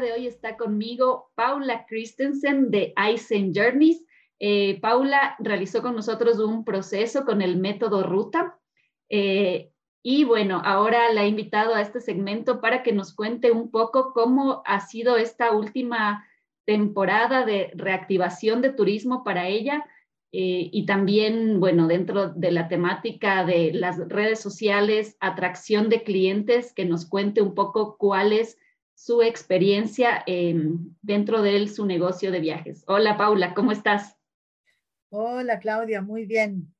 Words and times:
De 0.00 0.12
hoy 0.12 0.26
está 0.26 0.56
conmigo 0.56 1.30
Paula 1.34 1.86
Christensen 1.86 2.70
de 2.70 2.94
Eisen 2.96 3.52
Journeys. 3.54 4.04
Eh, 4.38 4.80
Paula 4.80 5.36
realizó 5.38 5.82
con 5.82 5.94
nosotros 5.94 6.38
un 6.38 6.64
proceso 6.64 7.24
con 7.24 7.42
el 7.42 7.58
método 7.58 8.02
Ruta. 8.02 8.58
Eh, 9.08 9.70
y 10.02 10.24
bueno, 10.24 10.62
ahora 10.64 11.12
la 11.12 11.24
he 11.24 11.28
invitado 11.28 11.74
a 11.74 11.80
este 11.80 12.00
segmento 12.00 12.60
para 12.60 12.82
que 12.82 12.92
nos 12.92 13.14
cuente 13.14 13.52
un 13.52 13.70
poco 13.70 14.12
cómo 14.12 14.62
ha 14.64 14.80
sido 14.80 15.16
esta 15.16 15.52
última 15.52 16.26
temporada 16.64 17.44
de 17.44 17.70
reactivación 17.74 18.62
de 18.62 18.70
turismo 18.70 19.24
para 19.24 19.48
ella. 19.48 19.84
Eh, 20.32 20.70
y 20.72 20.86
también, 20.86 21.60
bueno, 21.60 21.86
dentro 21.86 22.30
de 22.30 22.50
la 22.50 22.68
temática 22.68 23.44
de 23.44 23.72
las 23.74 23.98
redes 24.08 24.40
sociales, 24.40 25.16
atracción 25.20 25.90
de 25.90 26.02
clientes, 26.02 26.72
que 26.72 26.86
nos 26.86 27.04
cuente 27.04 27.42
un 27.42 27.54
poco 27.54 27.96
cuáles 27.98 28.58
su 29.04 29.20
experiencia 29.20 30.24
dentro 31.02 31.42
de 31.42 31.56
él, 31.56 31.68
su 31.68 31.84
negocio 31.86 32.30
de 32.30 32.38
viajes. 32.38 32.84
Hola 32.86 33.16
Paula, 33.16 33.52
¿cómo 33.52 33.72
estás? 33.72 34.16
Hola 35.10 35.58
Claudia, 35.58 36.00
muy 36.02 36.24
bien. 36.24 36.72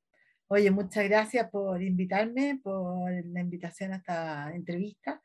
Oye, 0.47 0.71
muchas 0.71 1.03
gracias 1.03 1.49
por 1.49 1.83
invitarme, 1.83 2.61
por 2.63 3.11
la 3.11 3.41
invitación 3.41 3.91
a 3.91 3.97
esta 3.97 4.55
entrevista. 4.55 5.21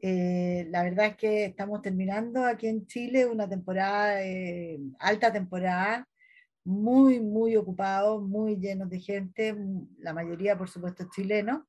Eh, 0.00 0.66
la 0.70 0.82
verdad 0.84 1.08
es 1.08 1.16
que 1.16 1.44
estamos 1.44 1.82
terminando 1.82 2.46
aquí 2.46 2.66
en 2.66 2.86
Chile 2.86 3.26
una 3.26 3.46
temporada, 3.46 4.24
eh, 4.24 4.80
alta 5.00 5.30
temporada, 5.30 6.08
muy, 6.64 7.20
muy 7.20 7.56
ocupado, 7.56 8.22
muy 8.22 8.56
llenos 8.56 8.88
de 8.88 9.00
gente, 9.00 9.54
la 9.98 10.14
mayoría 10.14 10.56
por 10.56 10.70
supuesto 10.70 11.04
chilenos, 11.14 11.60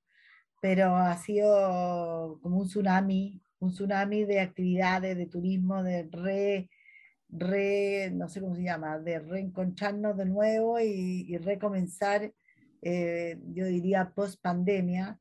pero 0.61 0.95
ha 0.95 1.17
sido 1.17 2.39
como 2.41 2.61
un 2.61 2.67
tsunami 2.67 3.42
un 3.63 3.71
tsunami 3.71 4.25
de 4.25 4.39
actividades, 4.39 5.17
de 5.17 5.25
turismo, 5.25 5.83
de 5.83 6.03
re, 6.11 6.69
re, 7.29 8.11
no 8.11 8.27
sé 8.29 8.41
cómo 8.41 8.55
se 8.55 8.63
llama, 8.63 8.99
de 8.99 9.19
reencontrarnos 9.19 10.17
de 10.17 10.25
nuevo 10.25 10.79
y, 10.79 11.37
recomenzar, 11.37 12.31
eh, 12.81 13.37
yo 13.53 13.65
diría, 13.65 14.11
post 14.15 14.41
pandemia. 14.41 15.19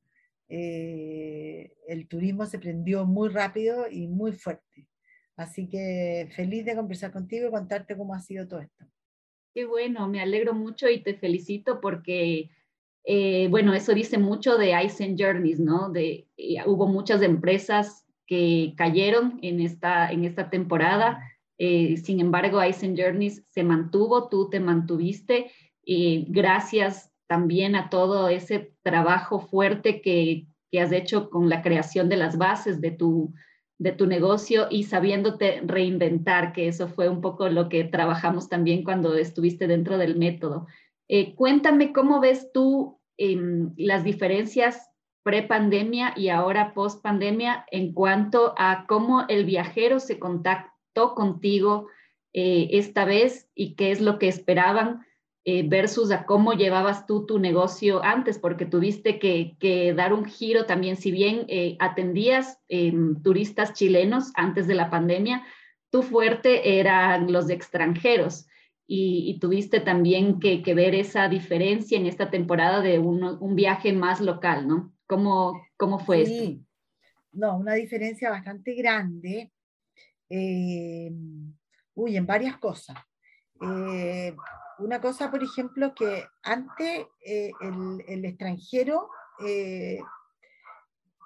Eh, 0.48 1.72
el 1.88 2.08
turismo 2.08 2.44
se 2.46 2.58
prendió 2.58 3.06
muy 3.06 3.30
rápido 3.30 3.86
y 3.90 4.06
muy 4.06 4.32
fuerte. 4.32 4.86
Así 5.36 5.68
que 5.68 6.28
feliz 6.36 6.64
de 6.66 6.76
conversar 6.76 7.10
contigo 7.10 7.48
y 7.48 7.50
contarte 7.50 7.96
cómo 7.96 8.14
ha 8.14 8.20
sido 8.20 8.46
todo 8.46 8.60
esto. 8.60 8.84
Qué 9.54 9.64
bueno, 9.64 10.08
me 10.08 10.20
alegro 10.20 10.54
mucho 10.54 10.88
y 10.88 11.02
te 11.02 11.14
felicito 11.14 11.80
porque, 11.80 12.50
eh, 13.04 13.48
bueno, 13.48 13.74
eso 13.74 13.94
dice 13.94 14.18
mucho 14.18 14.56
de 14.56 14.72
Eisen 14.72 15.16
Journeys, 15.18 15.60
¿no? 15.60 15.90
De, 15.90 16.28
hubo 16.66 16.86
muchas 16.86 17.22
empresas 17.22 18.01
que 18.32 18.72
cayeron 18.78 19.38
en 19.42 19.60
esta, 19.60 20.10
en 20.10 20.24
esta 20.24 20.48
temporada. 20.48 21.22
Eh, 21.58 21.98
sin 21.98 22.18
embargo, 22.18 22.62
Eisen 22.62 22.96
Journeys 22.96 23.44
se 23.50 23.62
mantuvo, 23.62 24.30
tú 24.30 24.48
te 24.48 24.58
mantuviste, 24.58 25.50
y 25.84 26.24
gracias 26.30 27.12
también 27.26 27.76
a 27.76 27.90
todo 27.90 28.30
ese 28.30 28.72
trabajo 28.82 29.38
fuerte 29.38 30.00
que, 30.00 30.46
que, 30.70 30.80
has 30.80 30.92
hecho 30.92 31.28
con 31.28 31.50
la 31.50 31.60
creación 31.60 32.08
de 32.08 32.16
las 32.16 32.38
bases 32.38 32.80
de 32.80 32.92
tu, 32.92 33.34
de 33.76 33.92
tu 33.92 34.06
negocio 34.06 34.66
y 34.70 34.84
sabiéndote 34.84 35.60
reinventar, 35.66 36.54
que 36.54 36.68
eso 36.68 36.88
fue 36.88 37.10
un 37.10 37.20
poco 37.20 37.50
lo 37.50 37.68
que 37.68 37.84
trabajamos 37.84 38.48
también 38.48 38.82
cuando 38.82 39.14
estuviste 39.14 39.66
dentro 39.66 39.98
del 39.98 40.16
método. 40.16 40.68
Eh, 41.06 41.34
cuéntame 41.34 41.92
cómo 41.92 42.18
ves 42.18 42.50
tú 42.50 42.98
em, 43.18 43.74
las 43.76 44.04
diferencias 44.04 44.88
pre-pandemia 45.22 46.14
y 46.16 46.28
ahora 46.28 46.74
post-pandemia 46.74 47.66
en 47.70 47.92
cuanto 47.92 48.54
a 48.58 48.86
cómo 48.86 49.24
el 49.28 49.44
viajero 49.44 50.00
se 50.00 50.18
contactó 50.18 51.14
contigo 51.14 51.88
eh, 52.32 52.68
esta 52.72 53.04
vez 53.04 53.48
y 53.54 53.74
qué 53.74 53.90
es 53.90 54.00
lo 54.00 54.18
que 54.18 54.28
esperaban 54.28 55.04
eh, 55.44 55.64
versus 55.68 56.12
a 56.12 56.24
cómo 56.24 56.52
llevabas 56.52 57.04
tú 57.04 57.26
tu 57.26 57.40
negocio 57.40 58.02
antes, 58.04 58.38
porque 58.38 58.64
tuviste 58.64 59.18
que, 59.18 59.94
dar 59.96 60.12
un 60.12 60.24
giro 60.24 60.66
también, 60.66 60.96
si 60.96 61.10
bien 61.10 61.46
eh, 61.48 61.76
atendías 61.80 62.60
em, 62.68 63.20
turistas 63.22 63.72
chilenos 63.72 64.30
antes 64.36 64.68
de 64.68 64.74
la 64.74 64.88
pandemia, 64.88 65.44
tu 65.90 66.02
fuerte 66.02 66.78
eran 66.78 67.32
los 67.32 67.50
extranjeros. 67.50 68.46
Y, 68.86 69.38
tuviste 69.40 69.80
también 69.80 70.38
que, 70.38 70.62
ver 70.74 70.94
esa 70.94 71.28
diferencia 71.28 71.96
en 71.98 72.06
esta 72.06 72.30
temporada 72.30 72.80
de 72.82 72.98
un 72.98 73.56
viaje 73.56 73.92
más 73.94 74.20
local, 74.20 74.68
¿no? 74.68 74.92
¿Cómo, 75.12 75.66
cómo 75.76 75.98
fue 75.98 76.24
sí. 76.24 76.66
No, 77.32 77.58
una 77.58 77.74
diferencia 77.74 78.30
bastante 78.30 78.72
grande. 78.72 79.52
Eh, 80.30 81.12
uy, 81.94 82.16
en 82.16 82.24
varias 82.24 82.56
cosas. 82.56 82.96
Eh, 83.60 84.34
una 84.78 85.02
cosa, 85.02 85.30
por 85.30 85.42
ejemplo, 85.42 85.94
que 85.94 86.24
antes 86.42 87.04
eh, 87.26 87.50
el, 88.08 88.24
extranjero, 88.24 89.10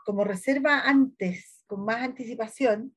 como 0.05 0.25
reserva 0.25 0.81
antes, 0.81 1.63
con 1.69 1.85
más 1.85 2.03
anticipación, 2.03 2.93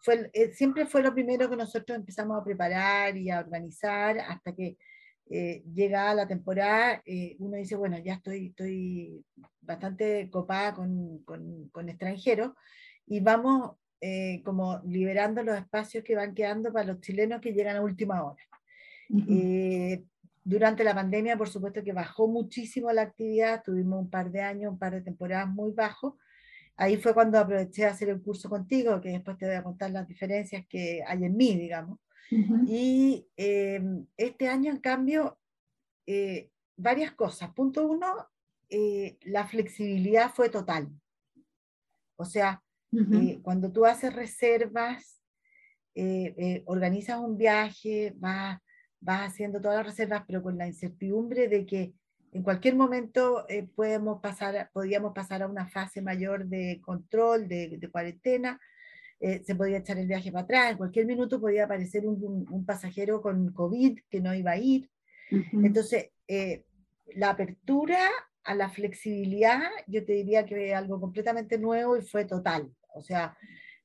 fue, 0.00 0.32
siempre 0.52 0.84
fue 0.86 1.00
lo 1.00 1.14
primero 1.14 1.48
que 1.48 1.54
nosotros 1.54 1.96
empezamos 1.96 2.40
a 2.40 2.42
preparar 2.42 3.16
y 3.16 3.30
a 3.30 3.38
organizar 3.38 4.18
hasta 4.18 4.52
que 4.52 4.76
eh, 5.32 5.62
llega 5.72 6.12
la 6.12 6.26
temporada, 6.26 7.02
eh, 7.06 7.36
uno 7.38 7.56
dice, 7.56 7.76
bueno, 7.76 7.96
ya 7.98 8.14
estoy, 8.14 8.46
estoy 8.46 9.24
bastante 9.60 10.28
copada 10.28 10.74
con, 10.74 11.22
con, 11.22 11.88
extranjeros 11.88 12.50
y 13.06 13.20
vamos 13.20 13.76
eh, 14.00 14.42
como 14.44 14.80
liberando 14.84 15.44
los 15.44 15.56
espacios 15.56 16.02
que 16.02 16.16
van 16.16 16.34
quedando 16.34 16.72
para 16.72 16.86
los 16.86 17.00
chilenos 17.00 17.40
que 17.40 17.52
llegan 17.52 17.76
a 17.76 17.82
última 17.82 18.24
hora. 18.24 18.42
durante 20.42 20.82
la 20.82 20.96
pandemia, 20.96 21.36
por 21.36 21.48
supuesto 21.48 21.84
que 21.84 21.92
bajó 21.92 22.26
muchísimo 22.26 22.90
la 22.90 23.02
actividad, 23.02 23.62
tuvimos 23.62 24.00
un 24.00 24.10
par 24.10 24.32
de 24.32 24.40
años, 24.40 24.72
un 24.72 24.80
par 24.80 24.94
de 24.94 25.02
temporadas 25.02 25.48
muy 25.48 25.70
bajos. 25.70 26.14
Ahí 26.76 26.96
fue 26.96 27.14
cuando 27.14 27.38
aproveché 27.38 27.84
a 27.86 27.90
hacer 27.90 28.08
el 28.08 28.20
curso 28.20 28.48
contigo, 28.48 29.00
que 29.00 29.10
después 29.10 29.38
te 29.38 29.46
voy 29.46 29.54
a 29.54 29.62
contar 29.62 29.92
las 29.92 30.08
diferencias 30.08 30.66
que 30.68 31.04
hay 31.06 31.24
en 31.24 31.36
mí, 31.36 31.56
digamos. 31.56 32.00
Y 32.66 33.26
em, 33.36 34.06
este 34.16 34.48
año, 34.48 34.70
en 34.70 34.78
cambio, 34.78 35.38
eh, 36.06 36.50
varias 36.76 37.12
cosas. 37.12 37.52
Punto 37.52 37.86
uno, 37.86 38.28
eh, 38.68 39.18
la 39.22 39.46
flexibilidad 39.46 40.32
fue 40.32 40.48
total. 40.48 40.88
O 42.16 42.24
sea, 42.24 42.62
eh, 42.92 43.40
cuando 43.42 43.72
tú 43.72 43.84
haces 43.84 44.12
reservas, 44.12 45.16
organizas 46.64 47.18
un 47.18 47.36
viaje, 47.36 48.14
vas, 48.16 48.58
vas 49.00 49.30
haciendo 49.30 49.60
todas 49.60 49.78
las 49.78 49.86
reservas, 49.86 50.24
pero 50.26 50.42
con 50.42 50.56
la 50.56 50.66
incertidumbre 50.66 51.48
de 51.48 51.66
que 51.66 51.94
en 52.32 52.42
cualquier 52.42 52.76
momento 52.76 53.46
podemos 53.74 54.20
pasar, 54.20 54.70
podíamos 54.72 55.12
pasar 55.12 55.42
a 55.42 55.48
una 55.48 55.68
fase 55.68 56.00
mayor 56.00 56.46
de 56.46 56.80
control, 56.82 57.48
de, 57.48 57.76
de 57.78 57.90
cuarentena, 57.90 58.60
eh, 59.20 59.42
se 59.44 59.54
podía 59.54 59.78
echar 59.78 59.98
el 59.98 60.06
viaje 60.06 60.32
para 60.32 60.44
atrás, 60.44 60.70
en 60.72 60.78
cualquier 60.78 61.04
minuto 61.04 61.38
podía 61.38 61.64
aparecer 61.64 62.06
un, 62.06 62.46
un, 62.50 62.64
pasajero 62.64 63.20
con 63.20 63.52
COVID 63.52 64.00
que 64.08 64.20
no 64.20 64.34
iba 64.34 64.52
a 64.52 64.56
ir. 64.56 64.90
Entonces, 65.52 66.10
eh, 66.26 66.64
la 67.14 67.30
apertura 67.30 68.00
a 68.44 68.54
la 68.54 68.70
flexibilidad, 68.70 69.60
yo 69.86 70.04
te 70.06 70.14
diría 70.14 70.46
que 70.46 70.70
es 70.70 70.74
algo 70.74 70.98
completamente 70.98 71.58
nuevo 71.58 71.98
y 71.98 72.02
fue 72.02 72.24
total. 72.24 72.72
O 72.94 73.02
sea, 73.02 73.36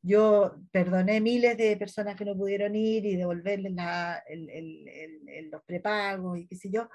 yo 0.01 0.55
perdoné 0.71 1.19
miles 1.19 1.57
de 1.57 1.75
personas 1.75 2.15
que 2.15 2.23
no 2.23 2.37
pudieron 2.37 2.73
ir 2.73 3.05
y 3.05 3.17
devolverles 3.17 3.73
la, 3.73 4.23
el, 4.29 4.49
el, 4.49 5.49
los 5.51 5.63
prepagos 5.63 6.39
y 6.39 6.47
qué 6.47 6.55
sé 6.55 6.69
yo, 6.71 6.87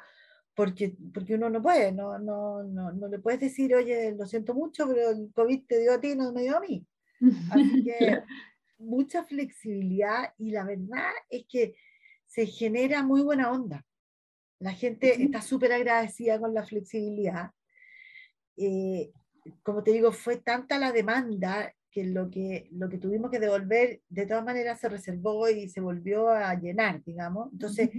porque, 0.54 0.96
porque 1.12 1.34
uno 1.34 1.50
no 1.50 1.60
puede, 1.62 1.92
no, 1.92 2.18
no, 2.18 2.62
no, 2.62 2.90
no 2.92 3.08
le 3.08 3.18
puedes 3.18 3.40
decir, 3.40 3.74
oye, 3.74 4.14
lo 4.16 4.26
siento 4.26 4.54
mucho, 4.54 4.86
pero 4.86 5.10
el 5.10 5.30
COVID 5.34 5.66
te 5.66 5.80
dio 5.80 5.92
a 5.92 6.00
ti, 6.00 6.14
no 6.14 6.32
me 6.32 6.42
dio 6.42 6.56
a 6.56 6.60
mí. 6.60 6.86
Así 7.50 7.84
que 7.84 8.22
mucha 8.78 9.24
flexibilidad 9.24 10.34
y 10.38 10.50
la 10.50 10.64
verdad 10.64 11.10
es 11.28 11.44
que 11.48 11.76
se 12.26 12.46
genera 12.46 13.02
muy 13.02 13.22
buena 13.22 13.50
onda. 13.50 13.84
La 14.58 14.72
gente 14.72 15.22
está 15.22 15.40
súper 15.40 15.72
agradecida 15.72 16.38
con 16.38 16.54
la 16.54 16.64
flexibilidad. 16.64 17.50
Eh, 18.56 19.10
como 19.62 19.82
te 19.82 19.92
digo, 19.92 20.12
fue 20.12 20.36
tanta 20.36 20.78
la 20.78 20.92
demanda 20.92 21.74
que 21.90 22.04
lo 22.04 22.30
que, 22.30 22.68
lo 22.70 22.88
que 22.88 22.98
tuvimos 22.98 23.30
que 23.30 23.40
devolver 23.40 24.02
de 24.08 24.26
todas 24.26 24.44
maneras 24.44 24.78
se 24.78 24.88
reservó 24.88 25.48
y 25.48 25.68
se 25.68 25.80
volvió 25.80 26.28
a 26.28 26.54
llenar, 26.54 27.02
digamos. 27.04 27.50
Entonces, 27.52 27.90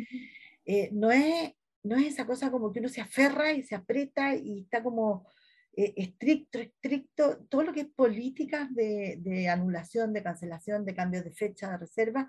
eh, 0.65 0.89
no, 0.93 1.11
es, 1.11 1.53
no 1.83 1.97
es 1.97 2.07
esa 2.07 2.25
cosa 2.25 2.51
como 2.51 2.71
que 2.71 2.79
uno 2.79 2.89
se 2.89 3.01
aferra 3.01 3.51
y 3.51 3.63
se 3.63 3.75
aprieta 3.75 4.35
y 4.35 4.61
está 4.61 4.81
como 4.81 5.27
eh, 5.73 5.93
estricto, 5.95 6.59
estricto. 6.59 7.45
Todo 7.49 7.63
lo 7.63 7.73
que 7.73 7.81
es 7.81 7.87
políticas 7.87 8.73
de, 8.73 9.17
de 9.19 9.49
anulación, 9.49 10.13
de 10.13 10.23
cancelación, 10.23 10.85
de 10.85 10.95
cambios 10.95 11.23
de 11.23 11.31
fecha, 11.31 11.71
de 11.71 11.77
reserva, 11.77 12.27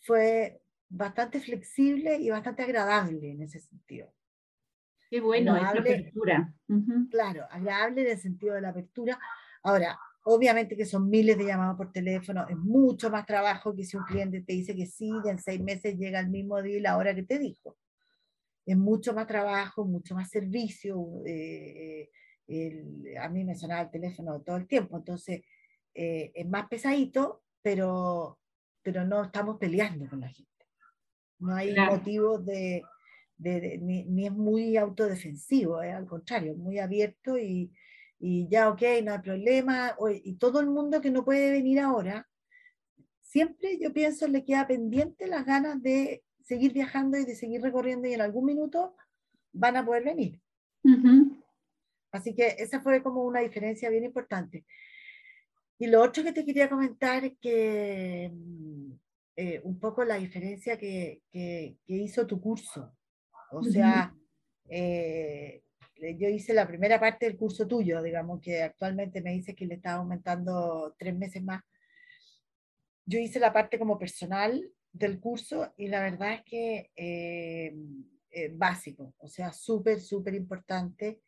fue 0.00 0.60
bastante 0.88 1.40
flexible 1.40 2.16
y 2.16 2.30
bastante 2.30 2.62
agradable 2.62 3.30
en 3.30 3.42
ese 3.42 3.60
sentido. 3.60 4.12
Qué 5.08 5.20
bueno, 5.20 5.56
es 5.56 5.62
la 5.62 5.70
apertura. 5.70 6.54
Claro, 7.10 7.46
agradable 7.50 8.02
en 8.02 8.10
el 8.12 8.18
sentido 8.18 8.54
de 8.54 8.60
la 8.60 8.68
apertura. 8.68 9.18
Ahora, 9.62 9.98
obviamente 10.24 10.76
que 10.76 10.86
son 10.86 11.10
miles 11.10 11.36
de 11.36 11.46
llamados 11.46 11.76
por 11.76 11.90
teléfono, 11.90 12.46
es 12.48 12.56
mucho 12.56 13.10
más 13.10 13.26
trabajo 13.26 13.74
que 13.74 13.84
si 13.84 13.96
un 13.96 14.04
cliente 14.04 14.42
te 14.42 14.52
dice 14.52 14.74
que 14.74 14.86
sí, 14.86 15.10
y 15.24 15.28
en 15.28 15.38
seis 15.38 15.60
meses 15.60 15.96
llega 15.96 16.20
el 16.20 16.28
mismo 16.28 16.62
día 16.62 16.76
y 16.76 16.80
la 16.80 16.96
hora 16.96 17.14
que 17.14 17.24
te 17.24 17.38
dijo. 17.38 17.76
Es 18.64 18.76
mucho 18.76 19.12
más 19.12 19.26
trabajo, 19.26 19.84
mucho 19.84 20.14
más 20.14 20.28
servicio. 20.30 21.04
Eh, 21.26 22.08
a 23.20 23.28
mí 23.28 23.44
me 23.44 23.54
sonaba 23.54 23.82
el 23.82 23.90
teléfono 23.90 24.40
todo 24.40 24.56
el 24.56 24.66
tiempo, 24.66 24.96
entonces 24.96 25.42
eh, 25.94 26.32
es 26.34 26.48
más 26.48 26.68
pesadito, 26.68 27.42
pero, 27.62 28.38
pero 28.82 29.04
no 29.04 29.24
estamos 29.24 29.58
peleando 29.58 30.08
con 30.08 30.20
la 30.20 30.28
gente. 30.28 30.48
No 31.38 31.54
hay 31.54 31.74
motivos 31.74 32.44
de, 32.44 32.82
ni, 33.38 34.26
es 34.26 34.32
muy 34.32 34.76
autodefensivo, 34.76 35.78
al 35.78 36.06
contrario, 36.06 36.54
muy 36.54 36.78
abierto 36.78 37.38
y, 37.38 37.72
y, 38.18 38.46
ya, 38.48 38.68
ok, 38.68 38.82
no 39.02 39.12
hay 39.12 39.18
problema. 39.20 39.96
y 40.22 40.34
todo 40.34 40.60
el 40.60 40.66
mundo 40.66 41.00
que 41.00 41.10
no 41.10 41.24
puede 41.24 41.50
venir 41.50 41.80
ahora, 41.80 42.28
siempre 43.20 43.78
yo 43.78 43.92
pienso 43.92 44.26
le 44.28 44.44
queda 44.44 44.66
pendiente 44.66 45.26
las 45.26 45.46
ganas 45.46 45.80
de 45.82 46.22
seguir 46.42 46.72
viajando 46.72 47.16
y 47.16 47.24
de 47.24 47.36
seguir 47.36 47.62
recorriendo 47.62 48.08
y 48.08 48.14
en 48.14 48.20
algún 48.20 48.44
minuto 48.44 48.96
van 49.52 49.76
a 49.76 49.84
poder 49.84 50.04
venir. 50.04 50.40
Así 52.12 52.34
que 52.34 52.56
esa 52.58 52.80
fue 52.80 53.02
como 53.02 53.24
una 53.24 53.40
diferencia 53.40 53.88
bien 53.90 54.04
importante. 54.04 54.64
Y 55.78 55.86
lo 55.86 56.02
otro 56.02 56.22
que 56.22 56.32
te 56.32 56.44
quería 56.44 56.68
comentar 56.68 57.24
es 57.24 57.32
que 57.40 58.30
mm, 58.32 58.92
eh, 59.36 59.60
un 59.64 59.78
poco 59.78 60.04
la 60.04 60.16
diferencia 60.16 60.76
que, 60.76 61.22
que, 61.30 61.76
hizo 61.86 62.26
tu 62.26 62.40
curso. 62.40 62.94
O 63.52 63.62
sea, 63.62 64.14
eh, 64.68 65.62
yo 66.18 66.28
hice 66.28 66.52
la 66.52 66.66
primera 66.66 67.00
parte 67.00 67.26
del 67.26 67.36
curso 67.36 67.66
tuyo, 67.66 68.02
digamos 68.02 68.40
que 68.40 68.62
actualmente 68.62 69.22
me 69.22 69.32
dice 69.32 69.54
que 69.54 69.66
le 69.66 69.76
está 69.76 69.94
aumentando 69.94 70.94
tres 70.98 71.16
meses 71.16 71.42
más. 71.42 71.62
Yo 73.06 73.18
hice 73.18 73.40
la 73.40 73.52
parte 73.52 73.78
como 73.78 73.98
personal 73.98 74.70
del 74.92 75.18
curso 75.18 75.72
y 75.76 75.88
la 75.88 76.00
verdad 76.00 76.34
es 76.34 76.42
que 76.44 76.90
eh, 76.94 77.74
básico, 78.52 79.14
o 79.18 79.28
sea, 79.28 79.52
súper, 79.52 80.00
súper 80.00 80.34
importante 80.34 81.20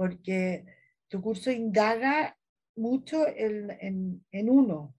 porque 0.00 0.64
tu 1.08 1.20
curso 1.20 1.50
indaga 1.50 2.34
mucho 2.74 3.26
en, 3.28 4.22
uno, 4.48 4.94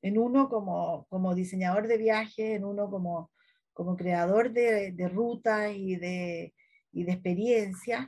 en 0.00 0.16
uno 0.16 0.48
como, 0.48 1.08
como 1.08 1.34
diseñador 1.34 1.88
de 1.88 1.98
viajes, 1.98 2.54
en 2.54 2.64
uno 2.64 2.88
como, 2.88 3.32
como 3.72 3.96
creador 3.96 4.52
de, 4.52 4.94
rutas 5.12 5.74
y 5.74 5.96
de, 5.96 6.54
y 6.92 7.02
de 7.02 7.12
experiencias, 7.14 8.06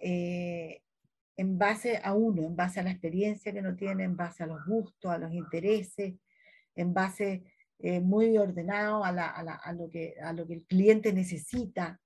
eh, 0.00 0.82
en 1.36 1.58
base 1.58 2.00
a 2.02 2.12
uno, 2.12 2.42
en 2.42 2.56
base 2.56 2.80
a 2.80 2.82
la 2.82 2.90
experiencia 2.90 3.52
que 3.52 3.60
uno 3.60 3.76
tiene, 3.76 4.02
en 4.02 4.16
base 4.16 4.42
a 4.42 4.48
los 4.48 4.66
gustos, 4.66 5.12
a 5.12 5.18
los 5.18 5.32
intereses, 5.32 6.16
en 6.74 6.92
base 6.92 7.44
eh, 7.78 8.00
muy 8.00 8.36
ordenado 8.36 9.04
a, 9.04 9.12
lo 9.74 9.88
que, 9.88 10.16
a 10.20 10.32
lo 10.32 10.44
que 10.44 10.54
el 10.54 10.64
cliente 10.64 11.12
necesita. 11.12 12.00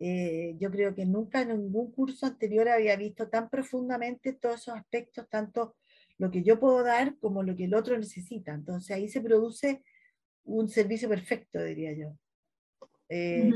Eh, 0.00 0.56
yo 0.60 0.70
creo 0.70 0.94
que 0.94 1.04
nunca 1.04 1.42
en 1.42 1.48
ningún 1.48 1.90
curso 1.90 2.26
anterior 2.26 2.68
había 2.68 2.96
visto 2.96 3.28
tan 3.28 3.48
profundamente 3.48 4.32
todos 4.32 4.60
esos 4.62 4.76
aspectos, 4.76 5.28
tanto 5.28 5.76
lo 6.18 6.30
que 6.30 6.42
yo 6.42 6.60
puedo 6.60 6.82
dar 6.82 7.16
como 7.18 7.42
lo 7.42 7.56
que 7.56 7.64
el 7.64 7.74
otro 7.74 7.98
necesita. 7.98 8.52
Entonces 8.54 8.90
ahí 8.94 9.08
se 9.08 9.20
produce 9.20 9.82
un 10.44 10.68
servicio 10.68 11.08
perfecto, 11.08 11.62
diría 11.62 11.92
yo. 11.92 12.16
Eh, 13.08 13.50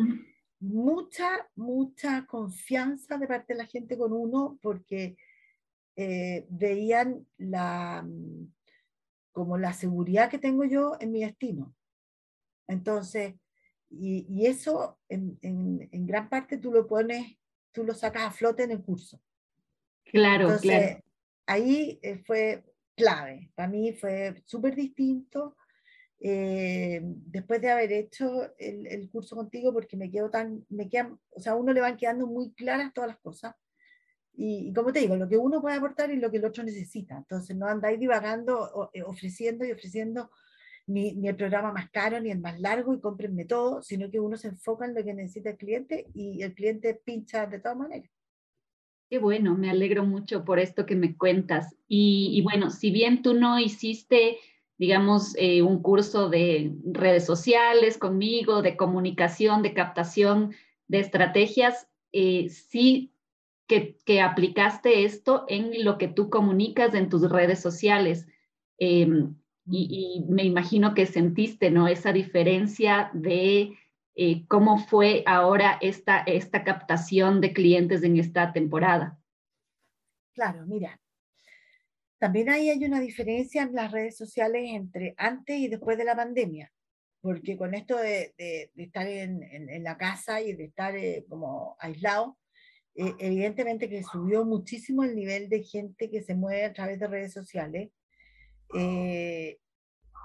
mucha, 0.61 1.49
mucha 1.55 2.27
confianza 2.27 3.19
de 3.19 3.27
parte 3.27 3.53
de 3.53 3.59
la 3.59 3.67
gente 3.67 3.97
con 3.99 4.13
uno 4.13 4.59
porque 4.63 5.17
eh, 5.97 6.47
veían 6.49 7.27
la, 7.37 8.07
como 9.33 9.59
la 9.59 9.73
seguridad 9.73 10.31
que 10.31 10.39
tengo 10.39 10.65
yo 10.65 10.97
en 11.01 11.13
mi 11.13 11.21
destino. 11.21 11.75
Entonces, 12.69 13.35
y, 13.93 14.27
y 14.29 14.47
eso 14.47 14.99
en, 15.09 15.39
en, 15.43 15.89
en, 15.93 16.07
gran 16.07 16.29
parte 16.29 16.59
tú 16.59 16.73
lo 16.73 16.87
pones, 16.87 17.37
tú 17.73 17.85
lo 17.85 17.95
sacas 17.95 18.23
a 18.23 18.31
flote 18.31 18.65
en 18.65 18.73
el 18.73 18.83
curso. 18.83 19.21
Claro, 20.05 20.45
Entonces, 20.45 20.71
claro 20.71 21.03
ahí 21.47 21.99
eh, 22.03 22.19
fue 22.19 22.65
clave, 22.97 23.51
para 23.55 23.69
mí 23.69 23.93
fue 23.93 24.43
súper 24.47 24.75
distinto. 24.75 25.57
Eh, 26.25 27.01
después 27.03 27.61
de 27.61 27.71
haber 27.71 27.93
hecho 27.93 28.57
el, 28.57 28.87
el, 28.87 29.11
curso 29.11 29.35
contigo, 29.35 29.73
porque 29.73 29.97
me 29.97 30.09
quedo 30.09 30.31
tan, 30.31 30.65
me 30.69 30.89
quedan, 30.89 31.19
o 31.31 31.41
sea, 31.41 31.53
a 31.53 31.57
uno 31.57 31.73
le 31.73 31.81
van 31.81 31.97
quedando 31.97 32.29
muy 32.29 32.53
claras 32.53 32.93
todas 32.93 33.09
las 33.09 33.19
cosas. 33.19 33.55
Y, 34.35 34.69
y, 34.69 34.73
como 34.73 34.93
te 34.93 35.01
digo, 35.01 35.17
lo 35.17 35.29
que 35.29 35.37
uno 35.37 35.61
puede 35.61 35.77
aportar 35.77 36.11
y 36.11 36.17
lo 36.17 36.31
que 36.31 36.37
el 36.37 36.45
otro 36.45 36.63
necesita. 36.63 37.17
Entonces 37.19 37.57
no 37.57 37.67
andáis 37.67 37.99
divagando, 37.99 38.91
eh, 38.95 39.03
ofreciendo 39.03 39.65
y 39.65 39.73
ofreciendo 39.73 40.31
ni, 40.87 41.15
ni, 41.15 41.29
el 41.29 41.37
programa 41.37 41.73
más 41.73 41.91
caro 41.91 42.21
ni 42.21 42.31
el 42.31 42.41
más 42.41 42.61
largo 42.61 42.95
y 42.95 43.01
cómprenme 43.01 43.45
todo, 43.45 43.83
sino 43.83 44.11
que 44.11 44.21
uno 44.21 44.37
se 44.37 44.49
enfoca 44.49 44.85
en 44.85 44.95
lo 44.95 45.05
que 45.05 45.15
necesita 45.15 45.51
el 45.51 45.57
cliente 45.57 46.07
y 46.15 46.43
el 46.43 46.55
cliente 46.55 47.01
pincha 47.05 47.47
de 47.47 47.61
todas 47.61 47.79
maneras. 47.79 48.11
Qué 49.13 49.19
bueno, 49.19 49.55
me 49.55 49.69
alegro 49.69 50.05
mucho 50.05 50.43
por 50.43 50.59
esto 50.59 50.87
que 50.87 50.97
me 50.97 51.19
cuentas. 51.19 51.77
Y, 51.87 52.41
bueno, 52.45 52.71
si 52.71 52.91
bien 52.91 53.21
tú 53.21 53.35
no 53.35 53.59
hiciste, 53.59 54.39
digamos, 54.79 55.35
eh, 55.37 55.61
un 55.61 55.83
curso 55.83 56.31
de 56.31 56.73
redes 56.83 57.27
sociales 57.27 57.99
conmigo, 57.99 58.63
de 58.63 58.75
comunicación, 58.75 59.61
de 59.61 59.75
captación, 59.75 60.55
de 60.89 61.01
estrategias, 61.01 61.89
eh, 62.13 62.49
sí 62.49 63.13
que, 63.67 64.21
aplicaste 64.23 65.05
esto 65.05 65.45
en 65.47 65.85
lo 65.85 65.99
que 65.99 66.09
tú 66.09 66.31
comunicas 66.31 66.95
en 66.95 67.11
tus 67.11 67.31
redes 67.31 67.61
sociales. 67.61 68.27
Em, 68.79 69.35
y, 69.67 70.25
y, 70.27 70.33
me 70.33 70.45
imagino 70.45 70.95
que 70.95 71.07
sentiste, 71.07 71.71
¿no? 71.71 71.89
Esa 71.89 72.13
diferencia 72.13 73.11
de 73.15 73.77
eh, 74.15 74.47
cómo 74.47 74.79
fue 74.79 75.23
ahora 75.27 75.79
esta, 75.81 76.19
esta 76.19 76.65
captación 76.65 77.41
de 77.41 77.53
clientes 77.53 78.03
en 78.03 78.19
esta 78.19 78.53
temporada. 78.53 79.19
Claro, 80.35 80.67
mira, 80.67 81.01
también 82.19 82.51
ahí 82.51 82.71
hay 82.71 82.85
una 82.85 83.01
diferencia 83.01 83.63
en 83.63 83.75
las 83.75 83.91
redes 83.91 84.17
sociales 84.17 84.63
entre 84.67 85.15
antes 85.17 85.57
y 85.57 85.69
después 85.69 85.97
de 85.97 86.05
la 86.05 86.15
pandemia, 86.15 86.73
porque 87.21 87.57
con 87.57 87.75
esto 87.75 87.97
de, 87.97 88.35
de, 88.37 88.71
estar 88.77 89.07
en, 89.07 89.43
en, 89.43 89.69
en, 89.69 89.83
la 89.83 89.97
casa 89.97 90.41
y 90.41 90.55
de 90.55 90.65
estar 90.65 90.95
eh, 90.97 91.25
como 91.29 91.77
aislado, 91.79 92.39
eh, 92.95 93.15
evidentemente 93.19 93.89
que 93.89 94.03
subió 94.03 94.45
muchísimo 94.45 95.05
el 95.05 95.17
nivel 95.17 95.49
de 95.49 95.63
gente 95.63 96.11
que 96.11 96.23
se 96.23 96.35
mueve 96.35 96.65
a 96.65 96.73
través 96.73 96.99
de 96.99 97.09
redes 97.09 97.33
sociales. 97.33 97.91
Eh, 98.75 99.59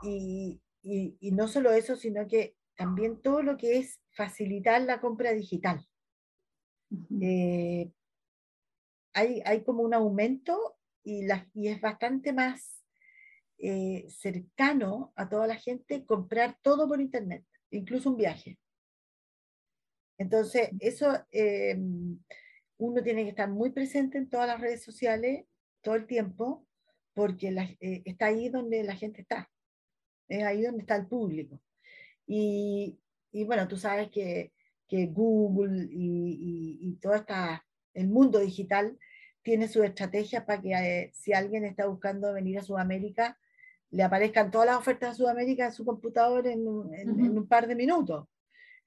y, 0.03 0.61
y, 0.81 1.17
y, 1.19 1.31
no 1.31 1.47
solo 1.47 1.71
eso, 1.71 1.95
sino 1.95 2.27
que 2.27 2.55
también 2.75 3.21
todo 3.21 3.41
lo 3.41 3.57
que 3.57 3.77
es 3.77 3.99
facilitar 4.11 4.81
la 4.81 5.01
compra 5.01 5.33
digital. 5.33 5.85
eh, 7.21 7.91
hay, 9.13 9.41
hay, 9.45 9.63
como 9.63 9.81
un 9.81 9.93
aumento 9.93 10.77
y, 11.03 11.25
la, 11.25 11.49
y 11.53 11.69
es 11.69 11.81
bastante 11.81 12.33
más 12.33 12.85
eh, 13.57 14.05
cercano 14.09 15.11
a 15.15 15.27
toda 15.27 15.47
la 15.47 15.55
gente 15.55 16.05
comprar 16.05 16.59
todo 16.61 16.87
por 16.87 17.01
internet, 17.01 17.43
incluso 17.71 18.11
un 18.11 18.17
viaje. 18.17 18.59
Entonces, 20.19 20.69
eso 20.79 21.11
eh, 21.31 21.75
uno 22.77 23.03
tiene 23.03 23.23
que 23.23 23.29
estar 23.29 23.49
muy 23.49 23.71
presente 23.71 24.19
en 24.19 24.29
todas 24.29 24.47
las 24.47 24.61
redes 24.61 24.83
sociales 24.83 25.45
todo 25.81 25.95
el 25.95 26.05
tiempo, 26.05 26.66
porque 27.17 27.49
la, 27.49 27.63
eh, 27.79 28.03
está 28.05 28.27
ahí 28.27 28.47
donde 28.47 28.83
la 28.83 28.95
gente 28.95 29.21
está, 29.21 29.49
es 30.27 30.43
ahí 30.43 30.61
donde 30.61 30.81
está 30.81 30.95
el 30.97 31.07
público. 31.07 31.59
Y, 32.27 32.99
y 33.31 33.43
bueno, 33.43 33.67
tú 33.67 33.75
sabes 33.75 34.11
que, 34.11 34.53
que 34.87 35.07
Google 35.07 35.87
y, 35.89 36.77
y, 36.79 36.89
y, 36.91 36.95
todo 36.97 37.15
esta, 37.15 37.65
el 37.95 38.07
mundo 38.07 38.37
digital 38.37 38.99
tiene 39.41 39.67
su 39.67 39.81
estrategia 39.81 40.45
para 40.45 40.61
que 40.61 40.73
eh, 40.73 41.11
si 41.15 41.33
alguien 41.33 41.65
está 41.65 41.87
buscando 41.87 42.31
venir 42.33 42.59
a 42.59 42.63
Sudamérica, 42.63 43.39
le 43.89 44.03
aparezcan 44.03 44.51
todas 44.51 44.67
las 44.67 44.77
ofertas 44.77 45.09
de 45.09 45.23
Sudamérica 45.23 45.65
en 45.65 45.73
su 45.73 45.85
computador 45.85 46.45
en, 46.45 46.59
en, 46.59 46.65
uh 46.67 46.93
-huh. 46.93 47.25
en 47.25 47.35
un 47.35 47.47
par 47.47 47.65
de 47.65 47.73
minutos. 47.75 48.27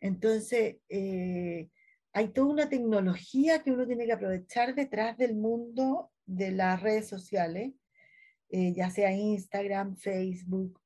Entonces, 0.01 0.77
eh, 0.89 1.69
hay 2.13 2.29
toda 2.29 2.47
una 2.47 2.69
tecnología 2.69 3.61
que 3.65 3.73
uno 3.73 3.89
tiene 3.89 4.07
que 4.07 4.13
aprovechar 4.13 4.77
detrás 4.77 5.19
del 5.19 5.35
mundo 5.35 6.13
de 6.27 6.53
las 6.53 6.81
redes 6.81 7.09
sociales 7.09 7.73
eh, 8.53 8.73
ya 8.75 8.91
sea 8.91 9.13
Instagram, 9.13 9.97
Facebook, 9.97 10.81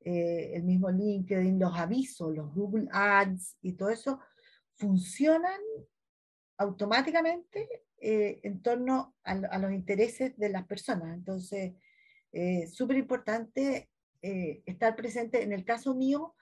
eh, 0.00 0.50
el 0.54 0.64
mismo 0.64 0.90
LinkedIn, 0.90 1.60
los 1.60 1.72
avisos, 1.78 2.34
los 2.34 2.52
Google 2.52 2.88
Ads 2.90 3.56
y 3.62 3.74
todo 3.74 3.90
eso, 3.90 4.18
funcionan 4.74 5.60
automáticamente 6.58 7.84
eh, 8.00 8.40
en 8.42 8.60
torno 8.62 9.14
a, 9.22 9.58
los 9.58 9.72
intereses 9.72 10.36
de 10.36 10.48
las 10.48 10.66
personas. 10.66 11.14
Entonces, 11.14 11.74
súper 12.72 12.96
importante 12.96 13.88
estar 14.20 14.96
presente. 14.96 15.42
En 15.42 15.52
el 15.52 15.64
caso 15.64 15.94
mío, 15.94 16.34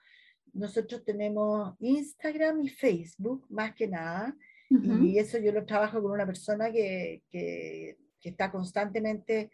nosotros 0.53 1.05
tenemos 1.05 1.75
Instagram 1.79 2.63
y 2.63 2.69
Facebook, 2.69 3.45
más 3.49 3.75
que 3.75 3.87
nada, 3.87 4.35
y 4.71 5.19
eso 5.19 5.37
yo 5.37 5.51
lo 5.51 5.67
trabajo 5.67 6.01
con 6.01 6.13
una 6.13 6.25
persona 6.25 6.71
que, 6.71 7.21
que, 7.29 7.99
que 8.19 8.29
está 8.29 8.51
constantemente 8.51 9.51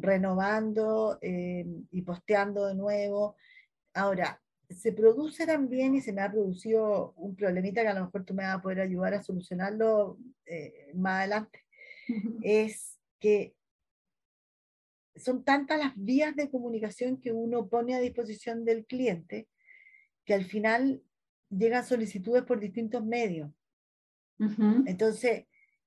renovando 0.00 1.18
eh, 1.20 1.66
y 1.90 2.02
posteando 2.02 2.66
de 2.66 2.74
nuevo. 2.74 3.36
Ahora, 3.94 4.40
se 4.70 4.92
produce 4.92 5.46
también, 5.46 5.94
y 5.94 6.00
se 6.00 6.12
me 6.12 6.20
ha 6.20 6.30
producido 6.30 7.14
un 7.16 7.34
problemita 7.34 7.82
que 7.82 7.88
a 7.88 7.94
lo 7.94 8.04
mejor 8.04 8.24
tú 8.24 8.34
me 8.34 8.44
vas 8.44 8.56
a 8.56 8.62
poder 8.62 8.80
ayudar 8.80 9.14
a 9.14 9.22
solucionarlo 9.22 10.18
eh, 10.46 10.90
más 10.94 11.20
adelante, 11.20 11.64
es 12.42 12.98
que 13.18 13.54
son 15.16 15.42
tantas 15.42 15.78
las 15.78 15.92
vías 15.96 16.36
de 16.36 16.50
comunicación 16.50 17.20
que 17.20 17.32
uno 17.32 17.68
pone 17.68 17.94
a 17.94 18.00
disposición 18.00 18.64
del 18.64 18.86
cliente 18.86 19.48
que 20.24 20.34
al 20.34 20.44
final 20.44 21.02
llegan 21.50 21.84
solicitudes 21.84 22.44
por 22.44 22.60
distintos 22.60 23.04
medios. 23.04 23.50
Entonces, 24.86 25.46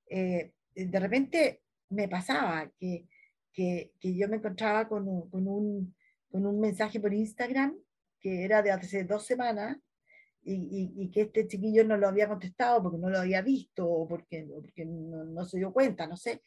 eh, 0.09 0.51
de 0.75 0.99
repente 0.99 1.61
me 1.89 2.09
pasaba 2.09 2.69
que 2.77 3.07
que, 3.53 3.91
que 3.99 4.15
yo 4.15 4.27
me 4.27 4.37
encontraba 4.37 4.87
con 4.87 5.07
un, 5.07 5.29
con, 5.29 5.47
un, 5.47 5.95
con 6.29 6.45
un 6.45 6.59
mensaje 6.59 6.99
por 6.99 7.13
Instagram 7.13 7.75
que 8.19 8.43
era 8.45 8.61
de 8.61 8.71
hace 8.71 9.03
dos 9.03 9.25
semanas 9.25 9.77
y, 10.43 10.93
y, 10.97 11.11
que 11.11 11.21
este 11.21 11.47
chiquillo 11.47 11.83
no 11.83 11.97
lo 11.97 12.07
había 12.07 12.27
contestado 12.27 12.81
porque 12.81 12.97
no 12.97 13.09
lo 13.09 13.19
había 13.19 13.41
visto 13.41 13.87
o 13.87 14.07
porque, 14.07 14.47
porque 14.51 14.85
no, 14.85 15.23
no, 15.23 15.45
se 15.45 15.57
dio 15.57 15.71
cuenta, 15.71 16.07
no 16.07 16.17
sé. 16.17 16.41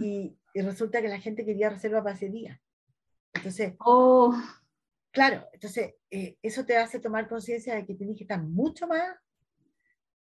y, 0.00 0.36
y, 0.52 0.60
resulta 0.62 1.00
que 1.00 1.08
la 1.08 1.20
gente 1.20 1.44
quería 1.44 1.70
reserva 1.70 2.02
para 2.02 2.16
ese 2.16 2.28
día. 2.28 2.60
Entonces, 3.34 3.74
oh. 3.78 4.34
claro, 5.12 5.46
entonces 5.52 5.94
eh, 6.10 6.36
eso 6.42 6.64
te 6.64 6.76
hace 6.76 6.98
tomar 6.98 7.28
conciencia 7.28 7.76
de 7.76 7.86
que 7.86 7.94
tienes 7.94 8.16
que 8.16 8.24
estar 8.24 8.42
mucho 8.42 8.88
más 8.88 9.16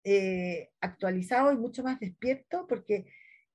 eh, 0.04 0.70
actualizado 0.80 1.52
y 1.52 1.56
mucho 1.56 1.82
más 1.82 1.98
despierto 2.00 2.66
porque 2.66 3.06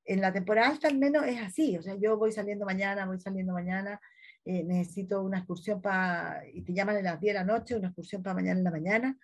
en 0.05 0.21
la 0.21 0.31
temporada 0.31 0.69
alta 0.69 0.87
al 0.87 0.97
menos 0.97 1.25
es 1.25 1.41
así, 1.41 1.77
o 1.77 1.81
sea, 1.81 1.95
yo 1.95 2.17
voy 2.17 2.31
saliendo 2.31 2.65
mañana, 2.65 3.05
voy 3.05 3.19
saliendo 3.19 3.53
mañana, 3.53 3.99
eh, 4.45 4.63
necesito 4.63 5.21
una 5.23 5.39
excursión 5.39 5.81
para, 5.81 6.43
y 6.53 6.61
te 6.61 6.73
llaman 6.73 6.97
a 6.97 7.01
las 7.01 7.19
10 7.19 7.33
de 7.33 7.39
la 7.39 7.45
noche, 7.45 7.75
una 7.75 7.87
excursión 7.87 8.21
para 8.21 8.35
mañana 8.35 8.59
en 8.59 8.63
la 8.63 8.71
mañana. 8.71 9.17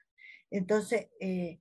Entonces, 0.50 1.10
eh, 1.20 1.60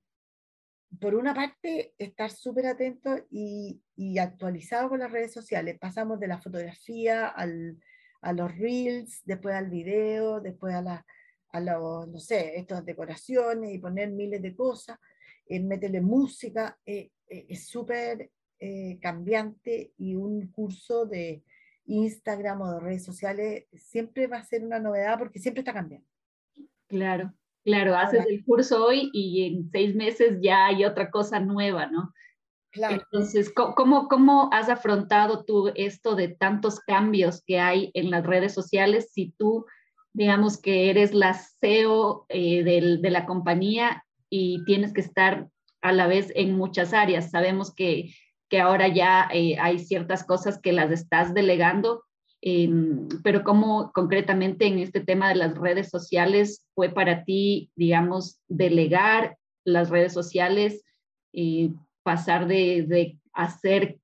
por 0.99 1.15
una 1.15 1.35
parte, 1.35 1.95
estar 1.99 2.31
súper 2.31 2.67
atento 2.67 3.17
y, 3.31 3.81
y, 3.95 4.19
actualizado 4.19 4.89
con 4.89 4.99
las 5.01 5.13
redes 5.13 5.33
sociales. 5.33 5.79
Pasamos 5.79 6.19
de 6.19 6.27
la 6.27 6.41
fotografía 6.41 7.29
al, 7.29 7.79
a 8.23 8.33
los 8.33 8.57
reels, 8.57 9.23
después 9.25 9.55
al 9.55 9.71
video, 9.71 10.41
después 10.41 10.75
a, 10.75 10.83
la, 10.83 11.07
a 11.53 11.61
los, 11.61 12.09
no 12.09 12.19
sé, 12.19 12.59
estas 12.59 12.85
decoraciones 12.85 13.73
y 13.73 13.79
poner 13.79 14.11
miles 14.11 14.43
de 14.43 14.57
cosas, 14.57 14.99
eh, 15.47 15.61
meterle 15.61 16.01
música. 16.01 16.77
Eh, 16.85 17.11
es 17.29 17.69
súper 17.69 18.31
eh, 18.61 18.99
cambiante 19.01 19.95
y 19.97 20.17
un 20.17 20.49
curso 20.49 21.07
de 21.07 21.43
Instagram 21.87 22.61
o 22.61 22.73
de 22.73 22.81
redes 22.81 23.05
sociales 23.05 23.65
siempre 23.73 24.27
va 24.27 24.37
a 24.37 24.45
ser 24.45 24.63
una 24.63 24.79
novedad 24.79 25.19
porque 25.19 25.39
siempre 25.39 25.61
está 25.61 25.73
cambiando. 25.73 26.07
Claro, 26.87 27.33
claro, 27.65 27.97
haces 27.97 28.27
el 28.29 28.45
curso 28.45 28.85
hoy 28.85 29.11
y 29.15 29.47
en 29.47 29.71
seis 29.71 29.95
meses 29.95 30.39
ya 30.43 30.67
hay 30.67 30.85
otra 30.85 31.11
cosa 31.11 31.41
nueva, 31.41 31.87
¿no? 31.87 32.13
Claro. 32.71 33.03
Entonces, 33.03 33.51
¿cómo, 33.53 34.09
¿cómo 34.09 34.51
has 34.53 34.69
afrontado 34.69 35.45
tú 35.45 35.73
esto 35.75 36.15
de 36.15 36.29
tantos 36.29 36.81
cambios 36.81 37.43
que 37.45 37.59
hay 37.59 37.91
en 37.95 38.11
las 38.11 38.25
redes 38.25 38.53
sociales 38.53 39.11
si 39.13 39.35
tú, 39.39 39.65
digamos 40.13 40.61
que 40.61 40.91
eres 40.91 41.15
la 41.15 41.33
CEO 41.33 42.27
eh, 42.29 42.63
del, 42.63 43.01
de 43.03 43.11
la 43.11 43.25
compañía 43.25 44.05
y 44.29 44.65
tienes 44.67 44.93
que 44.93 45.01
estar 45.01 45.49
a 45.81 45.93
la 45.93 46.07
vez 46.07 46.31
en 46.37 46.57
muchas 46.57 46.93
áreas? 46.93 47.31
Sabemos 47.31 47.75
que 47.75 48.13
que 48.51 48.61
ahora 48.61 48.89
ya 48.89 49.29
eh, 49.33 49.57
hay 49.59 49.79
ciertas 49.79 50.25
cosas 50.25 50.59
que 50.61 50.73
las 50.73 50.91
estás 50.91 51.33
delegando, 51.33 52.05
em, 52.43 53.09
pero 53.23 53.45
cómo 53.45 53.93
concretamente 53.93 54.67
en 54.67 54.79
este 54.79 55.01
tema 55.01 55.29
de 55.29 55.37
las 55.37 55.57
redes 55.57 55.89
sociales 55.89 56.67
fue 56.75 56.91
para 56.91 57.25
ti, 57.25 57.71
digamos, 57.77 58.41
delegar 58.49 59.39
las 59.65 59.89
redes 59.89 60.13
sociales, 60.13 60.83
y 61.33 61.75
pasar 62.03 62.47
de, 62.47 63.19
hacer 63.33 63.99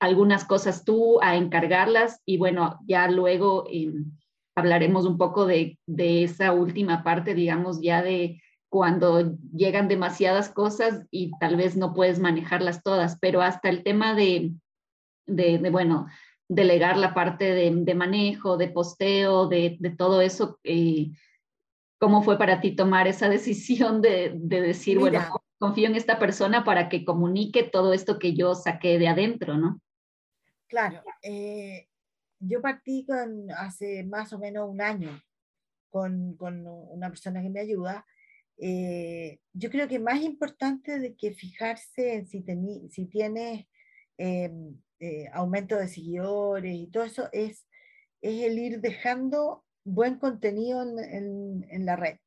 algunas 0.00 0.44
cosas 0.44 0.84
tú 0.84 1.20
a 1.22 1.36
encargarlas 1.36 2.20
y 2.26 2.36
bueno, 2.36 2.78
ya 2.86 3.08
luego 3.10 3.64
em, 3.70 4.12
hablaremos 4.54 5.06
un 5.06 5.16
poco 5.16 5.46
de, 5.46 5.78
de, 5.86 6.24
esa 6.24 6.52
última 6.52 7.02
parte, 7.02 7.34
digamos, 7.34 7.80
ya 7.80 8.02
de 8.02 8.40
cuando 8.68 9.36
llegan 9.54 9.88
demasiadas 9.88 10.50
cosas 10.50 11.06
y 11.10 11.30
tal 11.38 11.56
vez 11.56 11.76
no 11.76 11.94
puedes 11.94 12.18
manejarlas 12.18 12.82
todas, 12.82 13.18
pero 13.18 13.40
hasta 13.40 13.68
el 13.68 13.82
tema 13.82 14.14
de, 14.14 14.52
de, 15.26 15.70
bueno, 15.70 16.06
delegar 16.48 16.96
la 16.96 17.14
parte 17.14 17.52
de, 17.54 17.94
manejo, 17.94 18.56
de 18.56 18.68
posteo, 18.68 19.48
de, 19.48 19.78
todo 19.96 20.20
eso, 20.20 20.58
eh, 20.64 21.10
¿cómo 21.98 22.22
fue 22.22 22.38
para 22.38 22.60
ti 22.60 22.76
tomar 22.76 23.08
esa 23.08 23.28
decisión 23.30 24.02
de, 24.02 24.32
decir, 24.34 24.98
bueno, 24.98 25.20
confío 25.58 25.88
en 25.88 25.96
esta 25.96 26.18
persona 26.18 26.62
para 26.62 26.88
que 26.88 27.04
comunique 27.04 27.62
todo 27.62 27.92
esto 27.92 28.18
que 28.18 28.34
yo 28.34 28.54
saqué 28.54 28.98
de 28.98 29.08
adentro, 29.08 29.56
¿no? 29.56 29.80
Claro, 30.68 31.02
eh, 31.22 31.88
yo 32.38 32.60
partí 32.60 33.06
con, 33.06 33.50
hace 33.52 34.04
más 34.04 34.32
o 34.34 34.38
menos 34.38 34.68
un 34.68 34.82
año 34.82 35.18
con, 35.88 36.36
con 36.36 36.66
una 36.66 37.08
persona 37.08 37.40
que 37.40 37.48
me 37.48 37.60
ayuda 37.60 38.04
eh, 38.58 39.38
yo 39.52 39.70
creo 39.70 39.86
que 39.86 40.00
más 40.00 40.20
importante 40.20 40.98
de 40.98 41.14
que 41.14 41.32
fijarse 41.32 42.14
en 42.14 42.26
si, 42.26 42.44
si 42.90 43.06
tienes 43.06 43.66
eh, 44.18 44.52
eh, 44.98 45.28
aumento 45.32 45.76
de 45.76 45.86
seguidores 45.86 46.74
y 46.74 46.88
todo 46.88 47.04
eso 47.04 47.28
es, 47.32 47.66
es 48.20 48.42
el 48.42 48.58
ir 48.58 48.80
dejando 48.80 49.64
buen 49.84 50.18
contenido 50.18 50.82
en, 50.82 51.64
en, 51.70 51.86
la 51.86 51.94
red. 51.94 52.18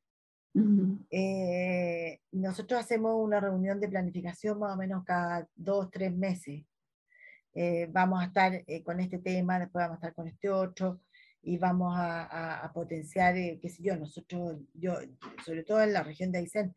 nosotros 2.32 2.80
hacemos 2.80 3.14
una 3.22 3.38
reunión 3.38 3.78
de 3.78 3.88
planificación 3.88 4.58
más 4.58 4.74
o 4.74 4.76
menos 4.78 5.04
cada 5.04 5.46
dos, 5.54 5.90
tres 5.90 6.14
meses. 6.14 6.64
vamos 7.90 8.22
a 8.22 8.26
estar 8.26 8.64
con 8.84 9.00
este 9.00 9.18
tema, 9.18 9.60
después 9.60 9.84
vamos 9.84 9.96
a 9.96 9.98
estar 9.98 10.14
con 10.14 10.26
este 10.28 10.48
otro 10.48 11.00
y 11.42 11.58
vamos 11.58 11.94
a, 11.96 12.70
potenciar, 12.72 13.36
eh, 13.36 13.58
qué 13.60 13.68
sé 13.68 13.82
yo, 13.82 13.96
nosotros, 13.96 14.58
yo, 14.74 14.94
sobre 15.44 15.64
todo 15.64 15.82
en 15.82 15.92
la 15.92 16.02
región 16.02 16.30
de 16.30 16.38
Aysén, 16.38 16.74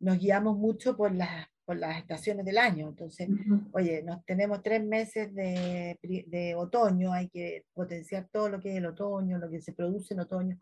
nos 0.00 0.18
guiamos 0.18 0.56
mucho 0.56 0.96
por 0.96 1.14
las, 1.14 1.46
por 1.64 1.76
las 1.76 1.98
estaciones 1.98 2.44
del 2.46 2.58
año. 2.58 2.88
Entonces, 2.88 3.28
oye, 3.72 4.02
nos 4.02 4.24
tenemos 4.24 4.62
tres 4.62 4.82
meses 4.82 5.34
de, 5.34 5.98
de, 6.02 6.54
otoño, 6.54 7.12
hay 7.12 7.28
que 7.28 7.66
potenciar 7.74 8.28
todo 8.32 8.48
lo 8.48 8.60
que 8.60 8.70
es 8.70 8.76
el 8.76 8.86
otoño, 8.86 9.38
lo 9.38 9.50
que 9.50 9.60
se 9.60 9.72
produce 9.72 10.14
en 10.14 10.20
otoño. 10.20 10.58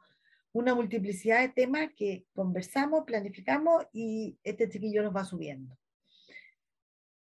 Una 0.53 0.75
multiplicidad 0.75 1.41
de 1.41 1.49
temas 1.49 1.89
que 1.97 2.27
conversamos, 2.33 3.05
planificamos 3.05 3.87
y 3.93 4.39
este 4.43 4.69
chiquillo 4.69 5.03
nos 5.03 5.15
va 5.15 5.25
subiendo. 5.25 5.77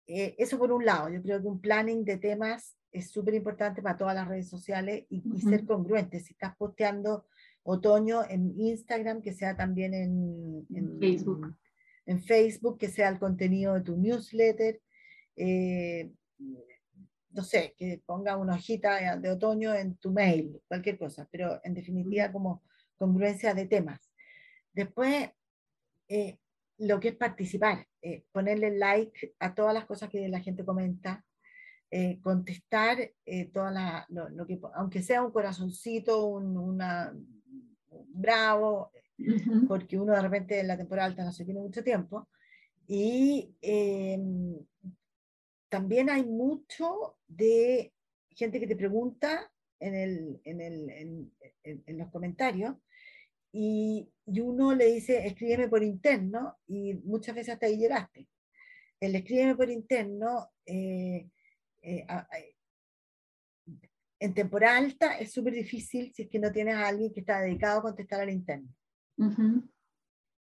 Eh, 0.06 0.34
eso 0.38 0.58
por 0.58 0.70
un 0.70 0.84
lado, 0.84 1.08
yo 1.08 1.22
creo 1.22 1.40
que 1.40 1.48
un 1.48 1.60
planning 1.60 2.04
de 2.04 2.18
temas 2.18 2.76
es 2.94 3.10
súper 3.10 3.34
importante 3.34 3.82
para 3.82 3.98
todas 3.98 4.14
las 4.14 4.28
redes 4.28 4.48
sociales 4.48 5.04
y, 5.10 5.20
ser 5.40 5.66
congruente. 5.66 6.20
Si 6.20 6.32
estás 6.32 6.56
posteando 6.56 7.26
otoño 7.64 8.22
en 8.28 8.54
Instagram, 8.58 9.20
que 9.20 9.32
sea 9.32 9.56
también 9.56 9.92
en, 9.94 10.98
Facebook. 11.00 11.56
En 12.06 12.22
Facebook, 12.22 12.78
que 12.78 12.88
sea 12.88 13.08
el 13.08 13.18
contenido 13.18 13.74
de 13.74 13.80
tu 13.80 13.96
newsletter. 13.96 14.80
Eh, 15.34 16.12
no 17.30 17.42
sé, 17.42 17.74
que 17.76 18.00
ponga 18.06 18.36
una 18.36 18.54
hojita 18.54 19.16
de 19.16 19.30
otoño 19.30 19.74
en 19.74 19.96
tu 19.96 20.12
mail, 20.12 20.62
cualquier 20.68 20.96
cosa, 20.96 21.26
pero 21.32 21.60
en 21.64 21.74
definitiva 21.74 22.30
como 22.30 22.62
congruencia 22.96 23.54
de 23.54 23.66
temas. 23.66 24.08
Después, 24.72 25.30
eh, 26.06 26.38
lo 26.78 27.00
que 27.00 27.08
es 27.08 27.16
participar, 27.16 27.88
eh, 28.02 28.24
ponerle 28.30 28.70
like 28.78 29.34
a 29.40 29.52
todas 29.52 29.74
las 29.74 29.84
cosas 29.84 30.10
que 30.10 30.28
la 30.28 30.38
gente 30.38 30.64
comenta, 30.64 31.24
eh, 31.96 32.18
contestar 32.20 33.12
eh, 33.24 33.44
toda 33.52 34.04
lo, 34.08 34.46
que, 34.48 34.58
aunque 34.74 35.00
sea 35.00 35.22
un 35.22 35.30
corazoncito, 35.30 36.26
un 36.26 36.56
una, 36.56 37.16
bravo, 38.08 38.90
porque 39.68 39.96
uno 39.96 40.12
de 40.12 40.22
repente 40.22 40.58
en 40.58 40.66
la 40.66 40.76
temporada 40.76 41.06
alta 41.06 41.22
no 41.22 41.30
se 41.30 41.44
tiene 41.44 41.60
mucho 41.60 41.84
tiempo. 41.84 42.28
Y 42.88 43.54
em, 43.62 44.58
también 45.68 46.10
hay 46.10 46.24
mucho 46.24 47.16
de 47.28 47.92
gente 48.30 48.58
que 48.58 48.66
te 48.66 48.74
pregunta 48.74 49.48
en, 49.78 49.94
el, 49.94 50.40
en, 50.42 50.60
el, 50.60 50.90
en, 50.90 51.32
en 51.62 51.96
los 51.96 52.10
comentarios 52.10 52.74
y, 53.52 54.08
y, 54.26 54.40
uno 54.40 54.74
le 54.74 54.86
dice, 54.86 55.24
escríbeme 55.28 55.68
por 55.68 55.84
interno 55.84 56.56
y 56.66 56.94
muchas 56.94 57.36
veces 57.36 57.54
hasta 57.54 57.66
ahí 57.66 57.76
llegaste. 57.76 58.26
El 58.98 59.14
escríbeme 59.14 59.54
por 59.54 59.70
interno 59.70 60.50
eh, 60.66 61.28
eh, 61.84 62.06
en 64.20 64.34
temporada 64.34 64.78
alta 64.78 65.18
es 65.18 65.32
súper 65.32 65.52
difícil 65.52 66.12
si 66.14 66.22
es 66.22 66.28
que 66.28 66.38
no 66.38 66.50
tienes 66.50 66.76
a 66.76 66.88
alguien 66.88 67.12
que 67.12 67.20
está 67.20 67.40
dedicado 67.40 67.80
a 67.80 67.82
contestar 67.82 68.20
al 68.20 68.30
interno. 68.30 68.68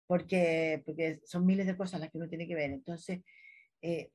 porque, 0.08 0.82
porque 0.86 1.20
son 1.24 1.44
miles 1.44 1.66
de 1.66 1.76
cosas 1.76 2.00
las 2.00 2.10
que 2.10 2.16
uno 2.16 2.28
tiene 2.28 2.48
que 2.48 2.54
ver. 2.54 2.70
Entonces, 2.70 3.20
eh, 3.82 4.10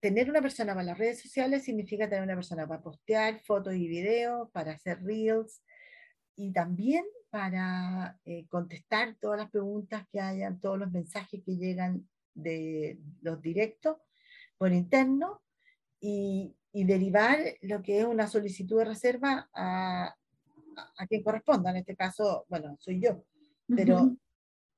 tener 0.00 0.28
una 0.28 0.42
persona 0.42 0.74
para 0.74 0.84
las 0.84 0.98
redes 0.98 1.22
sociales 1.22 1.62
significa 1.62 2.08
tener 2.08 2.24
una 2.24 2.34
persona 2.34 2.66
para 2.66 2.82
postear 2.82 3.40
fotos 3.44 3.74
y 3.74 3.86
videos, 3.86 4.50
para 4.50 4.72
hacer 4.72 5.02
reels 5.02 5.62
y 6.36 6.52
también 6.52 7.04
para 7.30 8.18
eh, 8.24 8.46
contestar 8.48 9.16
todas 9.20 9.38
las 9.38 9.50
preguntas 9.50 10.06
que 10.10 10.20
hayan, 10.20 10.60
todos 10.60 10.78
los 10.78 10.90
mensajes 10.90 11.40
que 11.46 11.56
llegan 11.56 12.08
de 12.34 12.98
los 13.22 13.40
directos 13.40 13.98
por 14.58 14.72
interno 14.72 15.43
y, 16.06 16.54
y 16.70 16.84
derivar 16.84 17.38
lo 17.62 17.80
que 17.82 18.00
es 18.00 18.04
una 18.04 18.26
solicitud 18.26 18.78
de 18.78 18.84
reserva 18.84 19.48
a, 19.54 20.14
a, 20.98 21.06
quien 21.06 21.22
corresponda. 21.22 21.70
En 21.70 21.76
este 21.76 21.96
caso, 21.96 22.44
bueno, 22.50 22.76
soy 22.78 23.00
yo, 23.00 23.24
pero, 23.74 24.14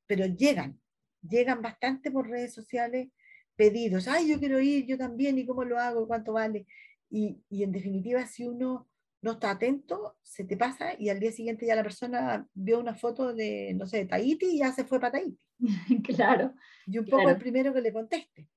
pero 0.07 0.27
llegan, 0.27 0.81
llegan 1.29 1.63
bastante 1.63 2.13
por 2.13 2.29
redes 2.29 2.55
sociales 2.55 3.09
pedidos. 3.57 4.07
Ay, 4.07 4.29
yo 4.29 4.39
quiero 4.39 4.61
ir, 4.61 4.87
yo 4.87 4.97
también, 4.97 5.37
¿y 5.37 5.47
cómo 5.47 5.65
lo 5.65 5.81
hago? 5.81 6.07
¿Cuánto 6.07 6.35
vale? 6.35 6.65
Y, 7.11 7.43
y 7.51 7.65
en 7.65 7.73
definitiva, 7.73 8.25
si 8.25 8.47
uno 8.47 8.87
no 9.21 9.33
está 9.33 9.51
atento, 9.51 10.17
se 10.23 10.45
te 10.45 10.57
pasa 10.57 10.95
y 10.97 11.09
al 11.09 11.19
día 11.19 11.33
siguiente 11.33 11.67
ya 11.67 11.75
la 11.75 11.83
persona 11.83 12.47
vio 12.55 12.79
una 12.79 12.95
foto 12.95 13.35
de, 13.35 13.75
no 13.75 13.85
sé, 13.85 13.99
de 13.99 14.07
Tahiti 14.07 14.47
y 14.47 14.59
ya 14.59 14.73
se 14.73 14.85
fue 14.85 15.01
para 15.01 15.19
Tahiti. 15.19 15.41
claro. 16.05 16.55
Y 16.87 16.99
un 16.99 17.07
poco 17.07 17.29
el 17.29 17.39
primero 17.39 17.75
que 17.75 17.81
le 17.81 17.93
conteste. 17.93 18.49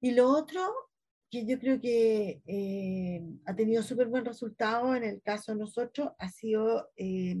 Y 0.00 0.10
lo 0.10 0.28
otro 0.28 0.87
que 1.30 1.44
yo 1.44 1.58
creo 1.58 1.80
que 1.80 2.42
eh, 2.46 3.22
ha 3.44 3.54
tenido 3.54 3.82
súper 3.82 4.08
buen 4.08 4.24
resultado 4.24 4.94
en 4.94 5.04
el 5.04 5.20
caso 5.22 5.52
de 5.52 5.58
nosotros 5.58 6.12
ha 6.18 6.28
sido, 6.30 6.90
eh, 6.96 7.36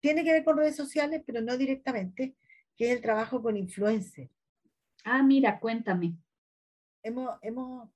tiene 0.00 0.22
que 0.22 0.32
ver 0.32 0.44
con 0.44 0.58
redes 0.58 0.76
sociales, 0.76 1.22
pero 1.26 1.40
no 1.40 1.56
directamente, 1.56 2.36
que 2.76 2.86
es 2.86 2.96
el 2.96 3.00
trabajo 3.00 3.42
con 3.42 3.56
influencers. 3.56 4.30
Ah, 5.04 5.22
mira, 5.22 5.58
cuéntame. 5.58 6.16
Hemos, 7.02 7.38
hemos, 7.40 7.88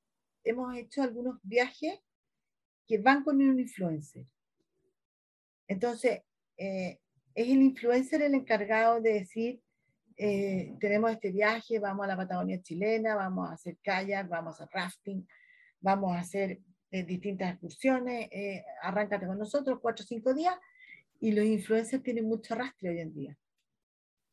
hemos 0.45 0.77
hecho 0.77 1.03
algunos 1.03 1.39
viajes 1.43 2.01
que 2.87 2.99
van 2.99 3.23
con 3.23 3.37
un 3.37 3.61
influencer. 3.61 4.27
Entonces, 5.69 6.23
eh, 6.57 6.99
es 7.35 7.49
el 7.49 7.63
influencer 7.63 8.23
el 8.23 8.35
encargado 8.35 9.01
de 9.01 9.13
decir, 9.13 9.61
eh, 10.23 10.75
tenemos 10.79 11.11
este 11.13 11.33
viaje, 11.33 11.79
vamos 11.79 12.05
a 12.05 12.09
la 12.09 12.17
Patagonia 12.17 12.61
chilena, 12.61 13.15
vamos 13.15 13.49
a 13.49 13.55
hacer 13.55 13.79
kayak, 13.83 14.29
vamos 14.29 14.61
a 14.61 14.69
rafting, 14.71 15.27
vamos 15.81 16.15
a 16.15 16.19
hacer 16.19 16.61
eh, 16.91 17.05
distintas 17.05 17.53
excursiones, 17.53 18.29
eh, 18.31 18.63
arráncate 18.83 19.27
con 19.27 19.39
nosotros 19.39 19.79
cuatro 19.81 20.05
o 20.05 20.07
cinco 20.07 20.35
días 20.35 20.55
y 21.21 21.33
los 21.33 21.47
influencers 21.47 22.03
tienen 22.03 22.27
mucho 22.27 22.53
arrastre 22.53 22.91
hoy 22.91 23.01
en 23.01 23.15
día. 23.15 23.39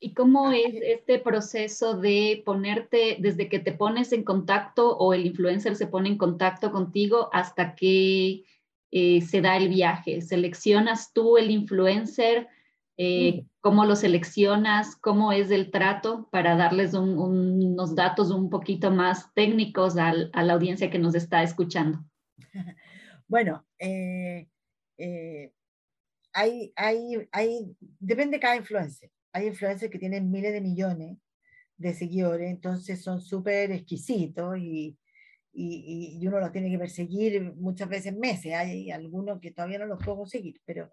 ¿Y 0.02 0.14
cómo 0.14 0.52
es 0.52 0.76
este 0.82 1.20
proceso 1.20 1.98
de 1.98 2.44
ponerte, 2.46 3.16
desde 3.22 3.48
que 3.48 3.60
te 3.60 3.72
pones 3.72 4.12
en 4.12 4.26
contacto 4.26 4.98
o 4.98 5.14
el 5.14 5.26
influencer 5.26 5.78
se 5.78 5.88
pone 5.88 6.10
en 6.10 6.18
contacto 6.18 6.74
contigo 6.74 7.30
hasta 7.32 7.76
que 7.76 8.44
se 8.92 9.42
da 9.42 9.56
el 9.56 9.70
viaje? 9.70 10.20
¿Seleccionas 10.20 11.14
tú 11.14 11.38
el 11.38 11.50
influencer? 11.50 12.50
Eh. 12.98 13.46
Cómo 13.68 13.84
lo 13.84 13.98
seleccionas, 13.98 14.96
cómo 14.96 15.34
es 15.34 15.52
el 15.52 15.72
trato 15.72 16.30
para 16.32 16.56
darles 16.56 16.94
unos 16.94 17.96
datos 17.96 18.32
un 18.32 18.50
poquito 18.50 18.92
más 18.92 19.34
técnicos 19.34 19.98
a 19.98 20.14
la 20.14 20.54
audiencia 20.54 20.90
que 20.90 21.00
nos 21.00 21.16
está 21.16 21.44
escuchando. 21.44 22.00
Bueno, 23.30 23.68
eh, 23.78 24.48
eh, 24.98 25.52
hay, 26.32 26.72
hay, 26.78 27.28
hay, 27.34 27.76
depende 28.00 28.38
de 28.38 28.40
cada 28.40 28.56
influencer. 28.56 29.12
Hay 29.34 29.48
influencers 29.48 29.92
que 29.92 30.00
tienen 30.00 30.32
miles 30.32 30.54
de 30.54 30.62
millones 30.62 31.18
de 31.76 31.94
seguidores, 31.94 32.50
entonces 32.50 33.04
son 33.04 33.20
súper 33.20 33.74
exquisitos 33.74 34.58
y, 34.58 34.98
y, 35.52 36.18
y, 36.22 36.26
uno 36.26 36.40
los 36.40 36.54
tiene 36.54 36.72
que 36.72 36.80
perseguir 36.80 37.54
muchas 37.56 37.90
veces 37.90 38.16
meses. 38.16 38.54
Hay 38.54 38.92
algunos 38.92 39.42
que 39.42 39.52
todavía 39.52 39.80
no 39.80 39.88
los 39.88 40.02
puedo 40.02 40.26
seguir, 40.26 40.62
pero 40.64 40.90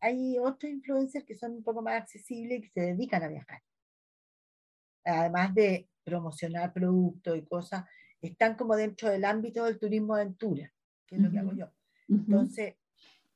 hay, 0.00 0.38
otros 0.38 0.70
influencers 0.70 1.24
que 1.24 1.34
son 1.34 1.52
un 1.52 1.62
poco 1.62 1.82
más 1.82 2.02
accesibles 2.02 2.58
y 2.58 2.62
que 2.62 2.68
se 2.68 2.80
dedican 2.80 3.22
a 3.22 3.28
viajar. 3.28 3.62
Además 5.04 5.54
de 5.54 5.88
promocionar 6.04 6.72
productos 6.72 7.36
y 7.36 7.42
cosas, 7.42 7.84
están 8.20 8.54
como 8.54 8.76
dentro 8.76 9.10
del 9.10 9.24
ámbito 9.24 9.64
del 9.64 9.78
turismo 9.78 10.14
aventura, 10.14 10.72
que 11.06 11.16
es 11.16 11.20
lo 11.20 11.30
que 11.30 11.38
hago 11.38 11.52
yo. 11.54 11.70
Entonces, 12.08 12.74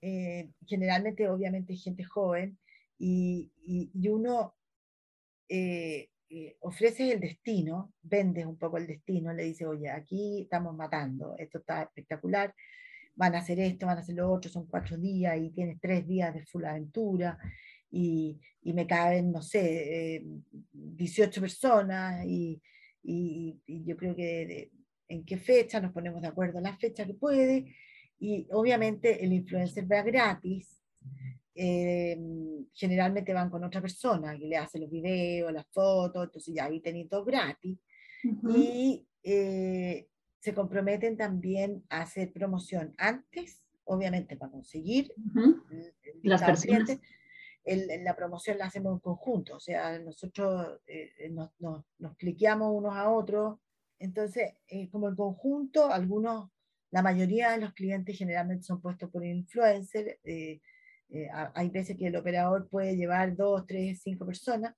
eh, 0.00 0.50
generalmente, 0.66 1.28
obviamente, 1.28 1.76
gente 1.76 2.04
joven 2.04 2.58
y, 2.98 3.50
y, 3.64 4.08
uno 4.08 4.54
eh, 5.48 6.10
eh, 6.28 6.56
ofrece 6.60 7.12
el 7.12 7.20
destino, 7.20 7.92
vendes 8.02 8.46
un 8.46 8.56
poco 8.56 8.78
el 8.78 8.86
destino, 8.86 9.32
le 9.32 9.44
dice, 9.44 9.66
oye, 9.66 9.90
aquí 9.90 10.42
estamos 10.42 10.76
matando, 10.76 11.34
esto 11.38 11.58
está 11.58 11.82
espectacular, 11.82 12.54
van 13.20 13.34
a 13.34 13.40
hacer 13.40 13.60
esto, 13.60 13.84
van 13.84 13.98
a 13.98 14.00
hacer 14.00 14.14
lo 14.14 14.32
otro, 14.32 14.50
son 14.50 14.66
cuatro 14.66 14.96
días 14.96 15.38
y 15.38 15.50
tienes 15.50 15.78
tres 15.78 16.06
días 16.06 16.32
de 16.32 16.42
full 16.46 16.64
aventura 16.64 17.38
y, 17.90 18.40
y 18.62 18.72
me 18.72 18.86
caben, 18.86 19.30
no 19.30 19.42
sé, 19.42 20.24
18 20.72 21.38
eh, 21.38 21.40
personas 21.42 22.24
y, 22.26 22.62
y, 23.02 23.60
yo 23.84 23.94
creo 23.98 24.16
que 24.16 24.70
en 25.08 25.24
qué 25.26 25.36
fecha 25.36 25.82
nos 25.82 25.92
ponemos 25.92 26.22
de 26.22 26.28
acuerdo, 26.28 26.62
la 26.62 26.78
fecha 26.78 27.04
que 27.04 27.12
puede 27.12 27.76
y 28.18 28.46
obviamente 28.52 29.22
el 29.22 29.34
influencer 29.34 29.84
va 29.90 30.02
gratis. 30.02 30.82
Eh, 31.54 32.18
generalmente 32.72 33.34
van 33.34 33.50
con 33.50 33.62
otra 33.64 33.82
persona 33.82 34.38
que 34.38 34.46
le 34.46 34.56
hace 34.56 34.78
los 34.78 34.90
videos, 34.90 35.52
las 35.52 35.66
fotos, 35.66 36.24
entonces 36.24 36.54
ya 36.54 36.64
ahí 36.64 36.80
tenéis 36.80 37.10
todo 37.10 37.22
gratis. 37.22 37.78
Y 38.54 39.06
eh, 39.22 40.08
se 40.40 40.54
comprometen 40.54 41.16
también 41.16 41.84
a 41.90 42.02
hacer 42.02 42.32
promoción 42.32 42.94
antes, 42.96 43.62
obviamente 43.84 44.36
para 44.36 44.50
conseguir 44.50 45.12
las 46.22 46.42
personas. 46.42 46.98
la 47.64 48.16
promoción 48.16 48.58
la 48.58 48.64
hacemos 48.66 48.94
en 48.94 49.00
conjunto, 49.00 49.56
o 49.56 49.60
sea, 49.60 49.98
nosotros 49.98 50.80
eh, 50.86 51.28
nos, 51.30 51.50
nos, 51.60 52.16
cliqueamos 52.16 52.72
unos 52.72 52.96
a 52.96 53.10
otros, 53.10 53.58
entonces, 53.98 54.54
eh, 54.66 54.88
como 54.88 55.08
en 55.08 55.16
conjunto, 55.16 55.92
algunos, 55.92 56.50
la 56.90 57.02
mayoría 57.02 57.50
de 57.50 57.58
los 57.58 57.74
clientes 57.74 58.16
generalmente 58.16 58.64
son 58.64 58.80
puestos 58.80 59.10
por 59.10 59.24
influencer, 59.24 60.18
eh, 60.24 60.60
hay 61.54 61.68
veces 61.68 61.96
que 61.98 62.06
el 62.06 62.16
operador 62.16 62.68
puede 62.68 62.96
llevar 62.96 63.36
dos, 63.36 63.66
tres, 63.66 64.00
cinco 64.02 64.24
personas, 64.24 64.74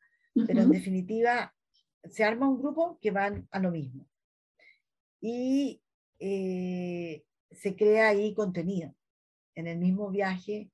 pero 0.46 0.62
en 0.62 0.70
definitiva 0.70 1.54
se 2.04 2.24
arma 2.24 2.48
un 2.48 2.58
grupo 2.58 2.98
que 3.02 3.10
van 3.10 3.46
a 3.50 3.60
lo 3.60 3.70
mismo 3.70 4.08
y 5.22 5.80
eh, 6.18 7.24
se 7.50 7.74
crea 7.76 8.08
ahí 8.08 8.34
contenido. 8.34 8.94
En 9.54 9.66
el 9.66 9.78
mismo 9.78 10.10
viaje 10.10 10.70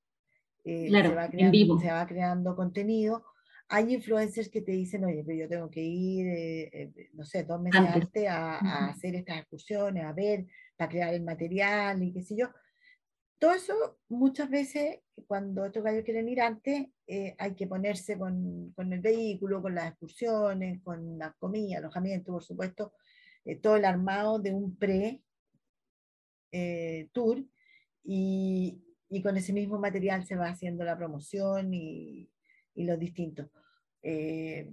eh, 0.65 0.89
se, 0.89 1.15
va 1.15 1.29
creando, 1.29 1.79
se, 1.79 1.91
va 1.91 2.07
creando, 2.07 2.55
contenido. 2.55 3.23
Hay 3.69 3.93
influencers 3.93 4.49
que 4.49 4.61
te 4.61 4.71
dicen, 4.71 5.05
oye, 5.05 5.23
pero 5.23 5.37
yo 5.37 5.47
tengo 5.47 5.69
que 5.69 5.83
ir, 5.83 6.27
eh, 6.27 7.09
no 7.13 7.23
sé, 7.23 7.43
dos 7.43 7.61
meses 7.61 7.81
antes, 7.81 8.27
a, 8.27 8.87
hacer 8.87 9.15
estas 9.15 9.37
excursiones, 9.37 10.03
a 10.03 10.13
ver, 10.13 10.47
para 10.75 10.89
crear 10.89 11.13
el 11.13 11.23
material 11.23 12.01
y 12.01 12.11
qué 12.11 12.23
sé 12.23 12.35
yo. 12.35 12.49
Todo 13.37 13.53
eso, 13.53 13.99
muchas 14.09 14.49
veces, 14.49 14.99
cuando 15.27 15.65
estos 15.65 15.83
gallos 15.83 16.03
quieren 16.03 16.27
ir 16.27 16.41
antes, 16.41 16.87
hay 17.37 17.55
que 17.55 17.67
ponerse 17.67 18.17
con, 18.17 18.73
con, 18.75 18.91
el 18.91 18.99
vehículo, 18.99 19.61
con 19.61 19.75
las 19.75 19.89
excursiones, 19.89 20.81
con 20.81 21.17
la 21.17 21.31
comida, 21.33 21.77
alojamiento, 21.77 22.33
por 22.33 22.43
supuesto, 22.43 22.93
eh, 23.45 23.55
todo 23.55 23.77
el 23.77 23.85
armado 23.85 24.39
de 24.39 24.53
un 24.53 24.75
pre-tour 24.75 25.29
eh, 26.51 27.45
y, 28.03 28.81
y, 29.09 29.21
con 29.21 29.37
ese 29.37 29.53
mismo 29.53 29.79
material 29.79 30.25
se 30.25 30.35
va 30.35 30.49
haciendo 30.49 30.83
la 30.83 30.97
promoción 30.97 31.73
y, 31.73 32.29
y 32.75 32.85
los 32.85 32.99
distintos, 32.99 33.49
eh, 34.01 34.71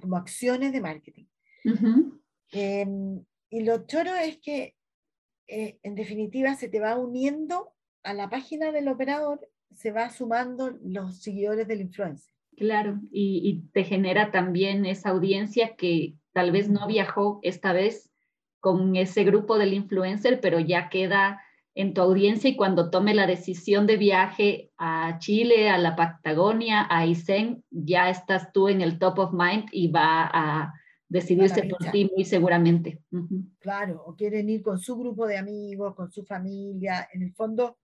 como 0.00 0.16
acciones 0.16 0.72
de 0.72 0.80
marketing. 0.80 1.26
Em, 2.52 3.24
y 3.50 3.64
lo 3.64 3.86
choro 3.86 4.14
es 4.14 4.38
que 4.38 4.76
en 5.46 5.94
definitiva 5.94 6.54
se 6.54 6.68
te 6.68 6.80
va 6.80 6.96
uniendo 6.96 7.74
a 8.02 8.14
la 8.14 8.30
página 8.30 8.70
del 8.70 8.88
operador, 8.88 9.48
se 9.70 9.90
va 9.90 10.10
sumando 10.10 10.70
los 10.82 11.20
seguidores 11.20 11.66
del 11.66 11.80
influencer. 11.80 12.32
Claro, 12.56 13.00
y, 13.10 13.40
y, 13.42 13.62
te 13.72 13.82
genera 13.84 14.30
también 14.30 14.86
esa 14.86 15.10
audiencia 15.10 15.74
que 15.74 16.14
tal 16.34 16.52
vez 16.52 16.68
no 16.68 16.86
viajó 16.86 17.38
esta 17.42 17.72
vez 17.72 18.10
con 18.60 18.96
ese 18.96 19.24
grupo 19.24 19.56
del 19.56 19.72
influencer, 19.72 20.40
pero 20.40 20.58
ya 20.58 20.90
queda 20.90 21.40
en 21.74 21.94
tu 21.94 22.02
audiencia 22.02 22.50
y 22.50 22.56
cuando 22.56 22.90
tome 22.90 23.14
la 23.14 23.26
decisión 23.26 23.86
de 23.86 23.96
viaje 23.96 24.70
a 24.76 25.18
Chile, 25.18 25.70
a 25.70 25.78
la 25.78 25.96
Patagonia, 25.96 26.86
a 26.88 27.06
Isen, 27.06 27.64
ya 27.70 28.10
estás 28.10 28.52
tú 28.52 28.68
en 28.68 28.80
el 28.80 28.98
top 28.98 29.18
of 29.18 29.32
mind 29.32 29.68
y 29.72 29.88
va 29.88 30.30
a 30.32 30.74
decidirse 31.08 31.64
por 31.64 31.90
ti 31.90 32.10
muy 32.14 32.24
seguramente. 32.24 33.00
Claro, 33.58 34.02
o 34.06 34.14
quieren 34.14 34.48
ir 34.48 34.62
con 34.62 34.78
su 34.78 34.96
grupo 34.96 35.26
de 35.26 35.36
amigos, 35.36 35.94
con 35.94 36.10
su 36.10 36.24
familia. 36.24 37.08
En 37.12 37.22
el 37.22 37.32
fondo, 37.32 37.78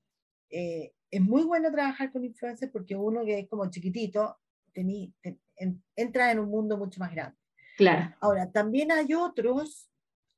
eh, 0.48 0.92
es 1.10 1.20
muy 1.20 1.42
bueno 1.44 1.70
trabajar 1.70 2.12
con 2.12 2.24
influencers 2.24 2.72
porque 2.72 2.96
uno 2.96 3.24
que 3.24 3.40
es 3.40 3.48
como 3.48 3.68
chiquitito, 3.70 4.38
entra 5.96 6.30
en 6.30 6.38
un 6.38 6.48
mundo 6.48 6.78
mucho 6.78 7.00
más 7.00 7.12
grande. 7.12 7.39
Claro. 7.80 8.14
Ahora, 8.20 8.50
también 8.52 8.92
hay 8.92 9.14
otros 9.14 9.88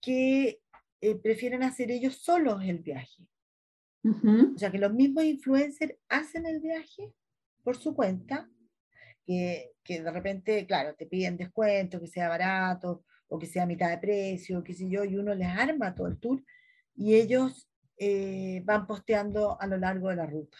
que 0.00 0.60
eh, 1.00 1.14
prefieren 1.16 1.64
hacer 1.64 1.90
ellos 1.90 2.22
solos 2.22 2.62
el 2.62 2.78
viaje. 2.78 3.26
O 4.04 4.58
sea, 4.58 4.70
que 4.70 4.78
los 4.78 4.92
mismos 4.92 5.24
influencers 5.24 5.94
hacen 6.08 6.46
el 6.46 6.60
viaje 6.60 7.12
por 7.64 7.76
su 7.76 7.94
cuenta, 7.94 8.48
que, 9.24 9.72
que, 9.82 10.02
de 10.02 10.10
repente, 10.10 10.66
claro, 10.66 10.94
te 10.94 11.06
piden 11.06 11.36
descuento, 11.36 12.00
que 12.00 12.06
sea 12.06 12.28
barato 12.28 13.04
o 13.28 13.38
que 13.38 13.46
sea 13.46 13.64
a 13.64 13.66
mitad 13.66 13.90
de 13.90 13.98
precio, 13.98 14.62
qué 14.62 14.74
sé 14.74 14.88
yo, 14.88 15.04
y 15.04 15.16
uno 15.16 15.34
les 15.34 15.48
arma 15.48 15.94
todo 15.94 16.06
el 16.06 16.18
tour 16.18 16.42
y 16.94 17.14
ellos 17.14 17.68
eh, 17.96 18.62
van 18.64 18.86
posteando 18.86 19.60
a 19.60 19.66
lo 19.66 19.76
largo 19.76 20.10
de 20.10 20.16
la 20.16 20.26
ruta. 20.26 20.58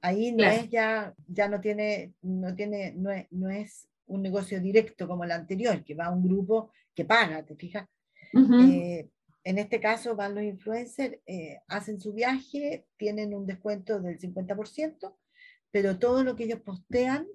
Ahí 0.00 0.32
no 0.32 0.44
es 0.44 0.70
ya, 0.70 1.14
ya 1.26 1.48
no 1.48 1.60
tiene, 1.60 2.14
no 2.22 2.54
tiene, 2.54 2.92
no 2.92 3.10
es, 3.10 3.26
no 3.30 3.50
es, 3.50 3.88
un 4.12 4.22
negocio 4.22 4.60
directo 4.60 5.08
como 5.08 5.24
el 5.24 5.32
anterior, 5.32 5.82
que 5.84 5.94
va 5.94 6.06
a 6.06 6.10
un 6.10 6.22
grupo 6.22 6.70
que 6.94 7.04
paga, 7.04 7.44
¿te 7.44 7.54
fijas? 7.56 7.88
En 9.44 9.58
este 9.58 9.80
caso 9.80 10.14
van 10.14 10.36
los 10.36 10.44
influencers, 10.44 11.18
eh, 11.26 11.58
hacen 11.66 12.00
su 12.00 12.12
viaje, 12.12 12.86
tienen 12.96 13.34
un 13.34 13.44
descuento 13.44 14.00
del 14.00 14.18
50%, 14.18 15.16
pero 15.72 15.98
todo 15.98 16.22
lo 16.22 16.36
que 16.36 16.44
ellos 16.44 16.60
postean 16.60 17.26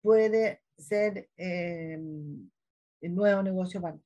puede 0.00 0.62
ser 0.78 1.28
eh, 1.36 1.98
el 3.00 3.14
nuevo 3.14 3.42
negocio 3.42 3.80
para 3.80 3.98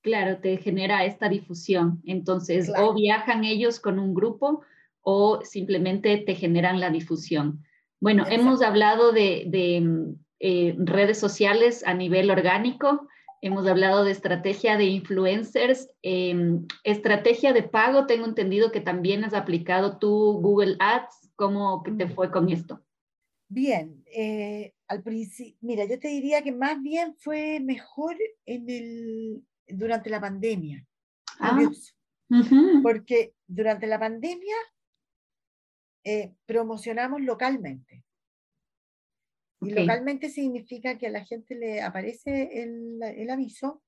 Claro, 0.00 0.38
te 0.38 0.56
genera 0.58 1.04
esta 1.04 1.28
difusión. 1.28 2.00
Entonces, 2.04 2.70
o 2.78 2.94
viajan 2.94 3.44
ellos 3.44 3.80
con 3.80 3.98
un 3.98 4.14
grupo 4.14 4.62
o 5.02 5.40
simplemente 5.44 6.18
te 6.18 6.34
generan 6.34 6.78
la 6.78 6.90
difusión. 6.90 7.64
Bueno, 8.00 8.24
hemos 8.28 8.62
hablado 8.62 9.10
de, 9.10 10.06
eh, 10.40 10.74
redes 10.78 11.18
sociales 11.18 11.82
a 11.86 11.94
nivel 11.94 12.30
orgánico 12.30 13.08
hemos 13.40 13.66
hablado 13.66 14.04
de 14.04 14.10
estrategia 14.10 14.76
de 14.76 14.84
influencers, 14.84 15.88
em, 16.02 16.66
estrategia 16.84 17.52
de 17.52 17.62
pago, 17.62 18.06
tengo 18.06 18.26
entendido 18.26 18.72
que 18.72 18.80
también 18.80 19.24
has 19.24 19.34
aplicado 19.34 19.98
tú 19.98 20.40
Google 20.40 20.76
Ads, 20.80 21.30
¿cómo 21.36 21.82
te 21.96 22.08
fue 22.08 22.30
con 22.30 22.48
esto? 22.48 22.82
Bien, 23.48 24.04
eh, 24.14 24.74
al 24.88 25.02
principio, 25.02 25.56
mira, 25.60 25.84
yo 25.84 25.98
te 25.98 26.08
diría 26.08 26.42
que 26.42 26.52
más 26.52 26.82
bien 26.82 27.14
fue 27.18 27.60
mejor 27.60 28.16
en 28.44 28.68
el, 28.68 29.42
durante 29.66 30.10
la 30.10 30.20
pandemia. 30.20 30.84
Ah. 31.40 31.58
Porque 32.82 33.32
durante 33.46 33.86
la 33.86 33.98
pandemia 33.98 34.56
eh, 36.04 36.34
promocionamos 36.44 37.22
localmente. 37.22 38.04
Y 39.60 39.70
localmente 39.70 40.28
significa 40.28 40.98
que 40.98 41.08
a 41.08 41.10
la 41.10 41.24
gente 41.24 41.54
le 41.56 41.82
aparece 41.82 42.62
el, 42.62 43.00
el 43.02 43.30
aviso 43.30 43.82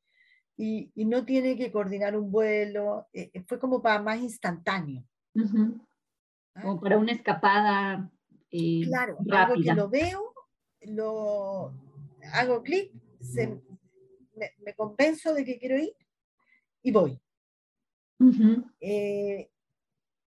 y, 0.56 0.90
y, 0.94 1.04
no 1.04 1.24
tiene 1.24 1.56
que 1.56 1.70
coordinar 1.70 2.16
un 2.16 2.30
vuelo. 2.30 3.08
Eh, 3.12 3.30
eh, 3.32 3.44
fue 3.46 3.58
como 3.58 3.80
para 3.80 4.02
más 4.02 4.20
instantáneo. 4.20 5.04
¿Ah? 6.54 6.62
Como 6.62 6.80
para 6.80 6.98
una 6.98 7.12
escapada. 7.12 8.10
Eh, 8.50 8.82
claro, 8.84 9.16
algo 9.30 9.62
que 9.62 9.74
lo 9.74 9.88
veo, 9.88 10.34
lo 10.82 11.72
hago 12.32 12.62
clic, 12.62 12.92
me, 14.34 14.50
me, 14.64 14.74
convenzo 14.74 15.32
de 15.32 15.44
que 15.44 15.58
quiero 15.58 15.78
ir 15.78 15.94
y 16.82 16.90
voy. 16.90 17.22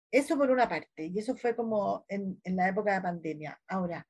eso 0.09 0.35
por 0.35 0.49
una 0.49 0.67
parte, 0.67 1.05
y 1.05 1.19
eso 1.19 1.35
fue 1.35 1.55
como 1.55 2.05
en, 2.09 2.41
en 2.43 2.55
la 2.55 2.69
época 2.69 2.95
de 2.95 3.01
pandemia. 3.01 3.61
Ahora, 3.67 4.05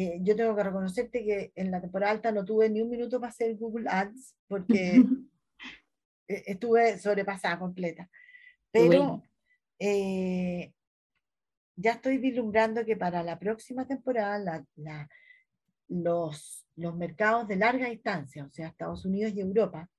eh, 0.00 0.20
yo 0.22 0.36
tengo 0.36 0.54
que 0.54 0.62
reconocerte 0.62 1.24
que 1.24 1.52
en 1.56 1.72
la 1.72 1.80
temporada 1.80 2.12
alta 2.12 2.30
no 2.30 2.44
tuve 2.44 2.70
ni 2.70 2.80
un 2.80 2.88
minuto 2.88 3.18
para 3.18 3.30
hacer 3.30 3.56
Google 3.56 3.88
Ads 3.90 4.36
porque 4.46 4.92
e-, 6.28 6.42
estuve 6.46 6.98
sobrepasada 7.00 7.58
completa. 7.58 8.08
Pero 8.70 9.24
eh, 9.76 10.72
ya 11.74 11.92
estoy 11.94 12.18
vislumbrando 12.18 12.84
que 12.84 12.96
para 12.96 13.24
la 13.24 13.40
próxima 13.40 13.88
temporada 13.88 14.64
los, 15.88 16.64
los 16.76 16.96
mercados 16.96 17.48
de 17.48 17.56
larga 17.56 17.88
distancia, 17.88 18.44
o 18.44 18.50
sea, 18.52 18.68
Estados 18.68 19.04
Unidos 19.04 19.32
y 19.34 19.40
Europa, 19.40 19.90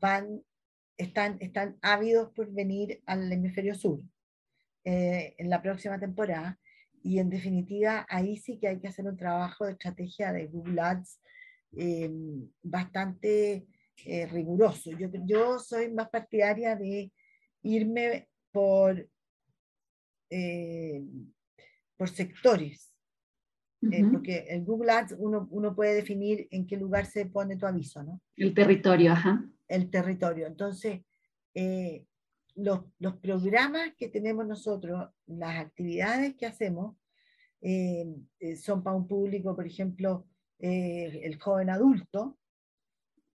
van, 0.00 0.42
están, 0.96 1.36
están 1.40 1.76
ávidos 1.82 2.32
por 2.32 2.50
venir 2.50 3.02
al 3.04 3.30
hemisferio 3.30 3.74
sur 3.74 4.00
eh, 4.84 5.34
en 5.36 5.50
la 5.50 5.60
próxima 5.60 6.00
temporada 6.00 6.58
y 7.02 7.18
en 7.18 7.30
definitiva, 7.30 8.06
ahí 8.08 8.36
sí 8.36 8.58
que 8.58 8.68
hay 8.68 8.78
que 8.78 8.88
hacer 8.88 9.06
un 9.06 9.16
trabajo 9.16 9.64
de 9.64 9.72
estrategia 9.72 10.32
de 10.32 10.46
Google 10.46 10.80
Ads 10.80 11.20
eh, 11.76 12.10
bastante 12.62 13.66
eh, 14.04 14.26
riguroso. 14.26 14.90
Yo, 14.92 15.08
yo 15.24 15.58
soy 15.58 15.90
más 15.92 16.10
partidaria 16.10 16.76
de 16.76 17.10
irme 17.62 18.28
por, 18.52 19.08
eh, 20.30 21.02
por 21.96 22.08
sectores. 22.08 22.92
porque 23.80 24.44
el 24.50 24.64
Google 24.64 24.92
Ads 24.92 25.16
uno, 25.18 25.48
uno, 25.50 25.74
puede 25.74 25.94
definir 25.94 26.48
en 26.50 26.66
qué 26.66 26.76
lugar 26.76 27.06
se 27.06 27.24
pone 27.24 27.56
tu 27.56 27.66
aviso, 27.66 28.02
¿no? 28.02 28.20
El 28.36 28.52
territorio, 28.52 29.12
ajá. 29.12 29.42
El 29.68 29.90
territorio. 29.90 30.46
Entonces, 30.46 31.00
los, 32.54 32.80
los, 32.98 33.16
programas 33.16 33.94
que 33.96 34.08
tenemos 34.08 34.46
nosotros, 34.46 35.08
las 35.26 35.58
actividades 35.58 36.34
que 36.36 36.46
hacemos, 36.46 36.96
eh, 37.60 38.06
eh, 38.38 38.56
son 38.56 38.82
para 38.82 38.96
un 38.96 39.06
público, 39.06 39.54
por 39.54 39.66
ejemplo, 39.66 40.26
eh, 40.58 41.20
el 41.24 41.38
joven 41.38 41.70
adulto, 41.70 42.38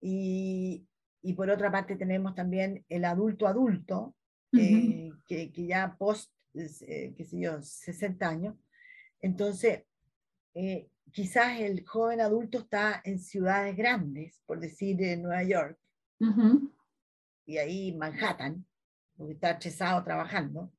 y, 0.02 0.86
y, 1.22 1.34
por 1.34 1.50
otra 1.50 1.72
parte 1.72 1.96
tenemos 1.96 2.36
también 2.36 2.86
el 2.90 3.06
adulto 3.06 3.48
adulto, 3.48 4.16
que, 4.52 5.12
que, 5.26 5.66
ya 5.66 5.96
post, 5.98 6.32
qué 6.54 7.26
sé 7.26 7.40
yo, 7.40 7.60
60 7.62 8.30
años. 8.30 8.56
Entonces, 9.20 9.84
quizás 11.12 11.60
el 11.60 11.84
joven 11.86 12.22
adulto 12.22 12.60
está 12.60 13.02
en 13.04 13.18
ciudades 13.18 13.76
grandes, 13.76 14.42
por 14.46 14.60
decir 14.60 15.02
en 15.02 15.24
Nueva 15.24 15.44
York, 15.44 15.80
y 17.46 17.58
ahí 17.58 17.96
Manhattan, 17.96 18.66
porque 19.24 19.36
está 19.36 19.52
estresado 19.52 20.04
trabajando. 20.04 20.70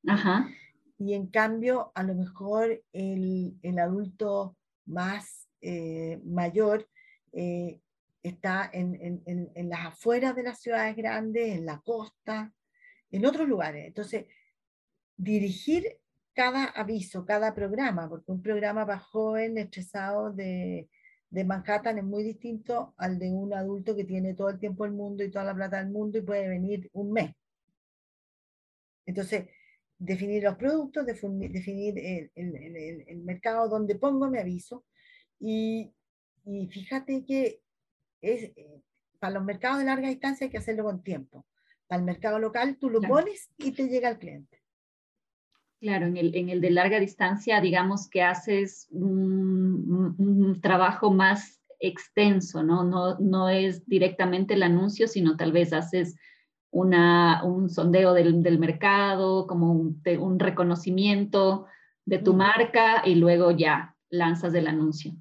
Y 0.98 1.14
en 1.14 1.28
cambio, 1.28 1.92
a 1.94 2.02
lo 2.02 2.14
mejor 2.14 2.83
el, 2.92 3.59
el 3.62 3.78
adulto 3.78 4.54
más 4.85 5.48
eh, 5.62 6.20
mayor 6.24 6.87
eh, 7.33 7.80
está 8.22 8.68
en, 8.70 9.22
en, 9.24 9.50
en, 9.54 9.68
las 9.70 9.87
afueras 9.87 10.37
de 10.37 10.42
las 10.42 10.61
ciudades 10.61 10.94
grandes, 10.94 11.57
en 11.57 11.64
la 11.64 11.80
costa, 11.80 12.52
en 13.11 13.24
otros 13.24 13.48
lugares. 13.48 13.87
Entonces, 13.87 14.26
dirigir 15.16 15.85
cada 16.35 16.64
aviso, 16.66 17.24
cada 17.24 17.54
programa, 17.54 18.11
porque 18.11 18.30
un 18.30 18.42
programa 18.42 18.85
para 18.85 18.98
joven 18.98 19.57
estresado 19.57 20.33
de, 20.35 20.90
de 21.30 21.44
Manhattan 21.44 21.96
es 21.96 22.04
muy 22.04 22.22
distinto 22.22 22.92
al 22.98 23.18
de 23.18 23.30
un 23.30 23.54
adulto 23.54 23.96
que 23.96 24.04
tiene 24.04 24.35
todo 24.35 24.50
el 24.50 24.59
tiempo 24.59 24.85
del 24.85 24.92
mundo 24.92 25.24
y 25.24 25.30
toda 25.30 25.46
la 25.46 25.54
plata 25.54 25.78
del 25.78 25.90
mundo 25.90 26.18
y 26.18 26.22
puede 26.22 26.46
venir 26.46 26.90
un 26.92 27.11
mes. 27.11 27.35
Entonces, 29.07 29.47
definir 29.99 30.43
los 30.43 30.57
productos, 30.57 31.07
definir 31.07 31.99
el, 31.99 32.31
el, 32.35 33.05
el, 33.07 33.19
mercado 33.23 33.69
donde 33.69 33.97
pongo 33.97 34.29
mi 34.29 34.38
aviso. 34.38 34.85
Y, 35.38 35.93
y 36.45 36.67
fíjate 36.69 37.25
que 37.25 37.61
es, 38.21 38.45
eh, 38.57 38.83
para 39.19 39.35
los 39.35 39.45
mercados 39.45 39.79
de 39.79 39.85
larga 39.85 40.09
distancia 40.09 40.47
hay 40.47 40.51
que 40.51 40.59
hacerlo 40.59 40.85
con 40.85 41.03
tiempo. 41.03 41.47
Para 41.87 42.01
el 42.01 42.07
mercado 42.07 42.38
local 42.38 42.77
tú 42.79 42.90
lo 42.90 43.01
pones 43.01 43.51
y 43.59 43.73
te 43.73 43.88
llega 43.88 44.09
al 44.09 44.19
cliente. 44.19 44.62
Claro, 45.81 46.07
en 46.07 46.17
el, 46.17 46.35
en 46.35 46.49
el 46.49 46.61
de 46.62 46.71
larga 46.71 46.99
distancia, 46.99 47.61
digamos 47.61 48.09
que 48.09 48.23
haces 48.23 48.88
un, 48.90 50.14
un, 50.19 50.61
trabajo 50.62 51.11
más 51.11 51.61
extenso, 51.79 52.62
¿no? 52.62 52.85
¿no? 52.85 53.19
No 53.19 53.51
es 53.51 53.85
directamente 53.87 54.55
el 54.55 54.62
anuncio, 54.62 55.09
sino 55.09 55.37
tal 55.37 55.53
vez 55.53 55.75
haces 55.75 56.17
una, 56.74 57.44
un 57.44 57.70
sondeo 57.70 58.12
del, 58.14 58.42
del 58.42 58.58
mercado, 58.58 59.46
como 59.46 59.70
un, 59.70 60.02
un, 60.18 60.40
reconocimiento 60.40 61.66
de 62.04 62.18
tu 62.18 62.34
marca 62.34 63.06
y 63.06 63.14
luego 63.14 63.52
ya 63.52 63.96
lanzas 64.10 64.52
el 64.54 64.66
anuncio. 64.66 65.12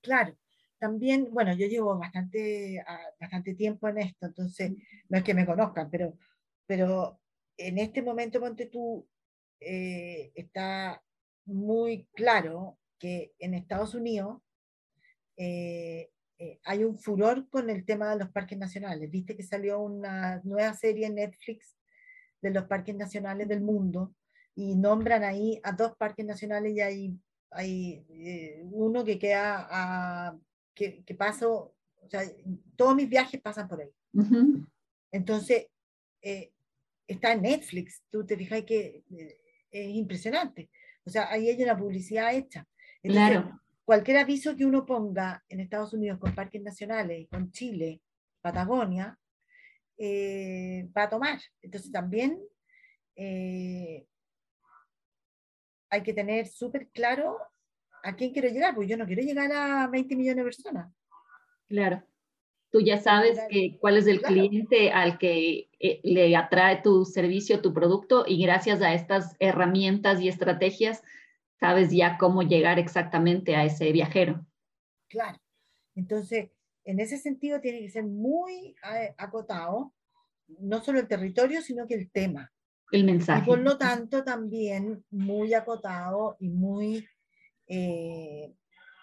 Claro. 0.00 0.36
también, 0.78 1.28
bueno, 1.32 1.54
yo 1.54 1.66
llevo 1.66 1.98
bastante, 1.98 2.80
ah, 2.86 3.00
bastante 3.18 3.54
tiempo 3.54 3.88
en 3.88 3.98
esto, 3.98 4.26
entonces 4.26 4.72
no 5.08 5.18
es 5.18 5.24
que 5.24 5.34
me 5.34 5.44
conozcan, 5.44 5.90
pero, 5.90 6.16
pero 6.66 7.18
en 7.56 7.78
este 7.78 8.00
momento, 8.02 8.38
ponte 8.38 8.66
tú, 8.66 9.08
eh, 9.58 10.30
está 10.36 11.02
muy 11.46 12.06
claro 12.14 12.78
que 12.98 13.32
en 13.40 13.54
Estados 13.54 13.94
Unidos 13.94 14.40
eh, 15.36 16.10
eh, 16.44 16.60
hay 16.64 16.84
un 16.84 16.98
furor 16.98 17.48
con 17.48 17.70
el 17.70 17.86
tema 17.86 18.10
de 18.10 18.18
los 18.18 18.30
parques 18.30 18.58
nacionales. 18.58 19.10
Viste 19.10 19.34
que 19.34 19.42
salió 19.42 19.80
una 19.80 20.42
nueva 20.44 20.74
serie 20.74 21.06
en 21.06 21.14
Netflix 21.14 21.74
de 22.42 22.50
los 22.50 22.64
parques 22.64 22.94
nacionales 22.94 23.48
del 23.48 23.62
mundo 23.62 24.14
y 24.54 24.74
nombran 24.74 25.24
ahí 25.24 25.58
a 25.62 25.72
dos 25.72 25.96
parques 25.96 26.26
nacionales 26.26 26.74
y 26.74 26.80
hay, 26.80 27.18
hay 27.50 28.60
uno 28.70 29.04
que 29.04 29.18
queda 29.18 29.66
a, 29.70 30.38
que, 30.74 31.02
que 31.02 31.14
paso, 31.14 31.74
o 32.02 32.10
sea, 32.10 32.22
todos 32.76 32.94
mis 32.94 33.08
viajes 33.08 33.40
pasan 33.40 33.66
por 33.66 33.80
ahí. 33.80 33.90
Entonces, 35.10 35.68
está 37.06 37.32
en 37.32 37.42
Netflix, 37.42 38.02
tú 38.10 38.26
te 38.26 38.36
fijas 38.36 38.64
que 38.64 39.02
es 39.70 39.88
impresionante. 39.94 40.70
O 41.06 41.10
sea, 41.10 41.30
ahí 41.30 41.48
hay 41.48 41.62
una 41.62 41.76
publicidad 41.76 42.34
hecha. 42.34 42.66
claro. 43.02 43.60
Cualquier 43.84 44.18
aviso 44.18 44.56
que 44.56 44.64
uno 44.64 44.86
ponga 44.86 45.44
en 45.48 45.60
Estados 45.60 45.92
Unidos 45.92 46.18
con 46.18 46.34
parques 46.34 46.62
nacionales, 46.62 47.28
con 47.30 47.50
Chile, 47.50 48.00
Patagonia, 48.40 49.18
eh, 49.98 50.88
va 50.96 51.04
a 51.04 51.10
tomar. 51.10 51.38
Entonces 51.60 51.92
también 51.92 52.40
eh, 53.14 54.06
hay 55.90 56.02
que 56.02 56.14
tener 56.14 56.46
súper 56.46 56.88
claro 56.88 57.38
a 58.02 58.16
quién 58.16 58.32
quiero 58.32 58.48
llegar, 58.48 58.74
porque 58.74 58.88
yo 58.88 58.96
no 58.96 59.06
quiero 59.06 59.22
llegar 59.22 59.50
a 59.52 59.86
20 59.88 60.16
millones 60.16 60.36
de 60.36 60.44
personas. 60.44 60.92
Claro. 61.68 62.02
Tú 62.70 62.80
ya 62.80 62.98
sabes 62.98 63.38
que, 63.48 63.78
cuál 63.78 63.98
es 63.98 64.06
el 64.08 64.20
cliente 64.20 64.90
al 64.90 65.16
que 65.16 65.70
eh, 65.78 66.00
le 66.02 66.34
atrae 66.34 66.82
tu 66.82 67.04
servicio, 67.04 67.60
tu 67.60 67.72
producto, 67.72 68.24
y 68.26 68.42
gracias 68.42 68.82
a 68.82 68.94
estas 68.94 69.36
herramientas 69.38 70.20
y 70.20 70.28
estrategias, 70.28 71.02
sabes 71.64 71.90
ya 71.90 72.18
cómo 72.18 72.42
llegar 72.42 72.78
exactamente 72.78 73.56
a 73.56 73.64
ese 73.64 73.90
viajero. 73.90 74.46
Claro. 75.08 75.38
Entonces, 75.94 76.50
en 76.84 77.00
ese 77.00 77.16
sentido 77.16 77.58
tiene 77.58 77.80
que 77.80 77.88
ser 77.88 78.04
muy 78.04 78.76
eh, 78.94 79.14
acotado, 79.16 79.94
no 80.58 80.84
solo 80.84 80.98
el 81.00 81.08
territorio, 81.08 81.62
sino 81.62 81.86
que 81.86 81.94
el 81.94 82.10
tema. 82.10 82.52
El 82.92 83.04
mensaje. 83.04 83.44
Y 83.44 83.46
por 83.46 83.60
lo 83.60 83.78
tanto, 83.78 84.22
también 84.22 85.02
muy 85.10 85.54
acotado 85.54 86.36
y 86.38 86.50
muy, 86.50 87.08
eh, 87.66 88.54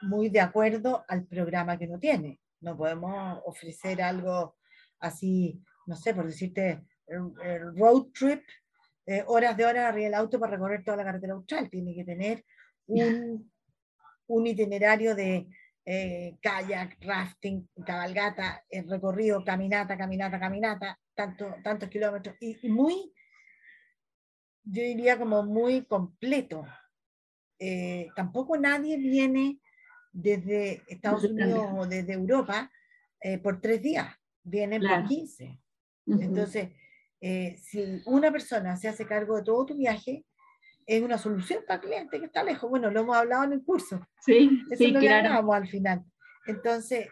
muy 0.04 0.30
de 0.30 0.42
acuerdo 0.42 1.04
al 1.08 1.26
programa 1.26 1.80
que 1.80 1.88
uno 1.88 1.98
tiene. 1.98 2.40
No 2.60 2.78
podemos 2.78 3.40
ofrecer 3.44 4.04
algo 4.04 4.56
así, 5.00 5.60
no 5.88 5.96
sé, 5.96 6.14
por 6.14 6.28
decirte, 6.28 6.86
road 7.76 8.12
trip, 8.14 8.44
eh, 9.06 9.24
horas 9.28 9.58
de 9.58 9.66
horas 9.66 9.86
arriba 9.86 10.06
del 10.06 10.14
auto 10.14 10.40
para 10.40 10.54
recorrer 10.54 10.84
toda 10.84 10.98
la 10.98 11.04
carretera 11.04 11.34
austral. 11.34 11.70
Tiene 11.70 11.96
que 11.96 12.04
tener 12.04 12.46
un, 12.88 13.52
un 14.28 14.48
itinerario 14.48 15.16
de 15.16 15.48
eh, 15.84 16.38
kayak, 16.42 16.98
rafting, 17.02 17.68
cabalgata, 17.84 18.64
el 18.70 18.88
recorrido, 18.88 19.44
caminata, 19.44 19.98
caminata, 19.98 20.40
caminata, 20.40 21.00
tanto, 21.16 21.56
tantos 21.64 21.90
kilómetros, 21.90 22.36
y, 22.40 22.70
muy, 22.70 23.12
yo 24.64 24.84
diría 24.84 25.18
como 25.18 25.44
muy 25.44 25.86
completo. 25.86 26.66
Eh, 27.58 28.10
tampoco 28.16 28.58
nadie 28.58 28.98
viene 28.98 29.60
desde 30.12 30.84
Estados 30.88 31.24
Unidos 31.24 31.68
o 31.76 31.88
desde 31.88 32.14
Europa 32.14 32.72
eh, 33.20 33.40
por 33.40 33.60
tres 33.60 33.82
días, 33.82 34.08
vienen 34.44 34.82
por 34.82 35.08
15. 35.08 35.60
Entonces, 36.08 36.70
eh, 37.22 37.56
si 37.58 38.02
una 38.06 38.32
persona 38.32 38.76
se 38.76 38.88
hace 38.88 39.06
cargo 39.06 39.38
de 39.38 39.44
todo 39.44 39.66
tu 39.68 39.76
viaje, 39.76 40.26
es 40.86 41.02
una 41.02 41.18
solución 41.18 41.64
para 41.68 41.80
el 41.80 41.88
cliente 41.88 42.20
que 42.20 42.26
está 42.26 42.44
lejos. 42.44 42.70
Bueno, 42.70 42.90
lo 42.90 43.02
hemos 43.02 43.16
hablado 43.16 43.44
en 43.44 43.54
el 43.54 43.64
curso. 43.64 44.06
Sí, 44.20 44.64
Eso 44.70 44.88
lo 44.88 45.00
claro. 45.00 45.54
al 45.54 45.68
final. 45.68 46.04
Entonces, 46.48 47.08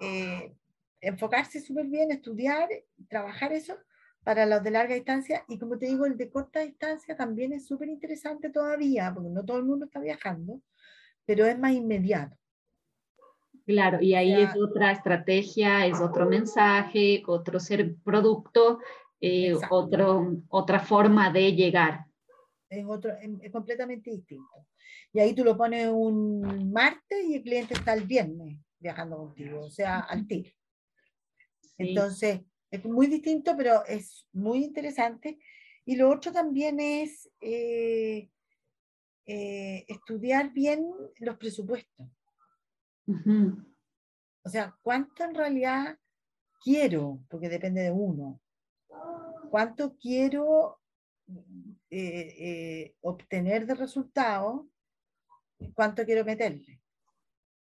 eh, 0.00 0.52
enfocarse 1.00 1.60
súper 1.60 1.86
bien, 1.86 2.10
estudiar, 2.10 2.68
trabajar 3.08 3.52
eso 3.52 3.76
para 4.24 4.46
los 4.46 4.62
de 4.62 4.70
larga 4.70 4.94
distancia 4.94 5.44
y 5.48 5.58
como 5.58 5.78
te 5.78 5.86
digo, 5.86 6.06
el 6.06 6.16
de 6.16 6.30
corta 6.30 6.60
distancia 6.60 7.16
también 7.16 7.52
es 7.52 7.66
súper 7.66 7.88
interesante 7.88 8.50
todavía, 8.50 9.12
porque 9.12 9.30
no 9.30 9.44
todo 9.44 9.58
el 9.58 9.64
mundo 9.64 9.86
está 9.86 10.00
viajando, 10.00 10.60
pero 11.24 11.46
es 11.46 11.58
más 11.58 11.72
inmediato. 11.72 12.36
Claro, 13.66 13.98
y 14.00 14.14
ahí 14.14 14.32
es 14.32 14.50
otra 14.56 14.90
estrategia, 14.90 15.86
es 15.86 16.00
otro 16.00 16.28
mensaje, 16.28 17.22
otro 17.26 17.60
ser 17.60 17.94
producto, 18.04 18.80
eh, 19.22 19.54
otro, 19.70 20.42
otra 20.48 20.80
forma 20.80 21.30
de 21.30 21.54
llegar. 21.54 22.06
Es, 22.68 22.84
otro, 22.84 23.12
es, 23.12 23.52
completamente 23.52 24.10
distinto. 24.10 24.66
Y 25.12 25.20
ahí 25.20 25.32
tú 25.32 25.44
lo 25.44 25.56
pones 25.56 25.88
un 25.88 26.72
martes 26.72 27.24
y 27.24 27.36
el 27.36 27.42
cliente 27.42 27.74
está 27.74 27.94
el 27.94 28.04
viernes 28.04 28.58
viajando 28.80 29.16
contigo, 29.16 29.60
o 29.60 29.70
sea, 29.70 30.00
al 30.00 30.26
tiro. 30.26 30.50
Entonces, 31.78 32.40
es 32.68 32.84
muy 32.84 33.06
distinto, 33.06 33.56
pero 33.56 33.84
es 33.86 34.26
muy 34.32 34.64
interesante. 34.64 35.38
Y 35.84 35.94
lo 35.94 36.10
otro 36.10 36.32
también 36.32 36.80
es 36.80 37.30
eh, 37.40 38.28
eh, 39.26 39.84
estudiar 39.86 40.52
bien 40.52 40.84
los 41.18 41.36
presupuestos. 41.36 42.08
O 43.06 44.48
sea, 44.48 44.76
¿cuánto 44.82 45.22
en 45.22 45.34
realidad 45.34 45.96
quiero? 46.64 47.20
Porque 47.28 47.48
depende 47.48 47.82
de 47.82 47.92
uno. 47.92 48.40
¿Cuánto 49.50 49.96
quiero 49.96 50.80
eh, 51.90 52.34
eh, 52.38 52.94
obtener 53.02 53.66
de 53.66 53.74
resultado? 53.74 54.68
¿Cuánto 55.74 56.04
quiero 56.04 56.24
meterle? 56.24 56.80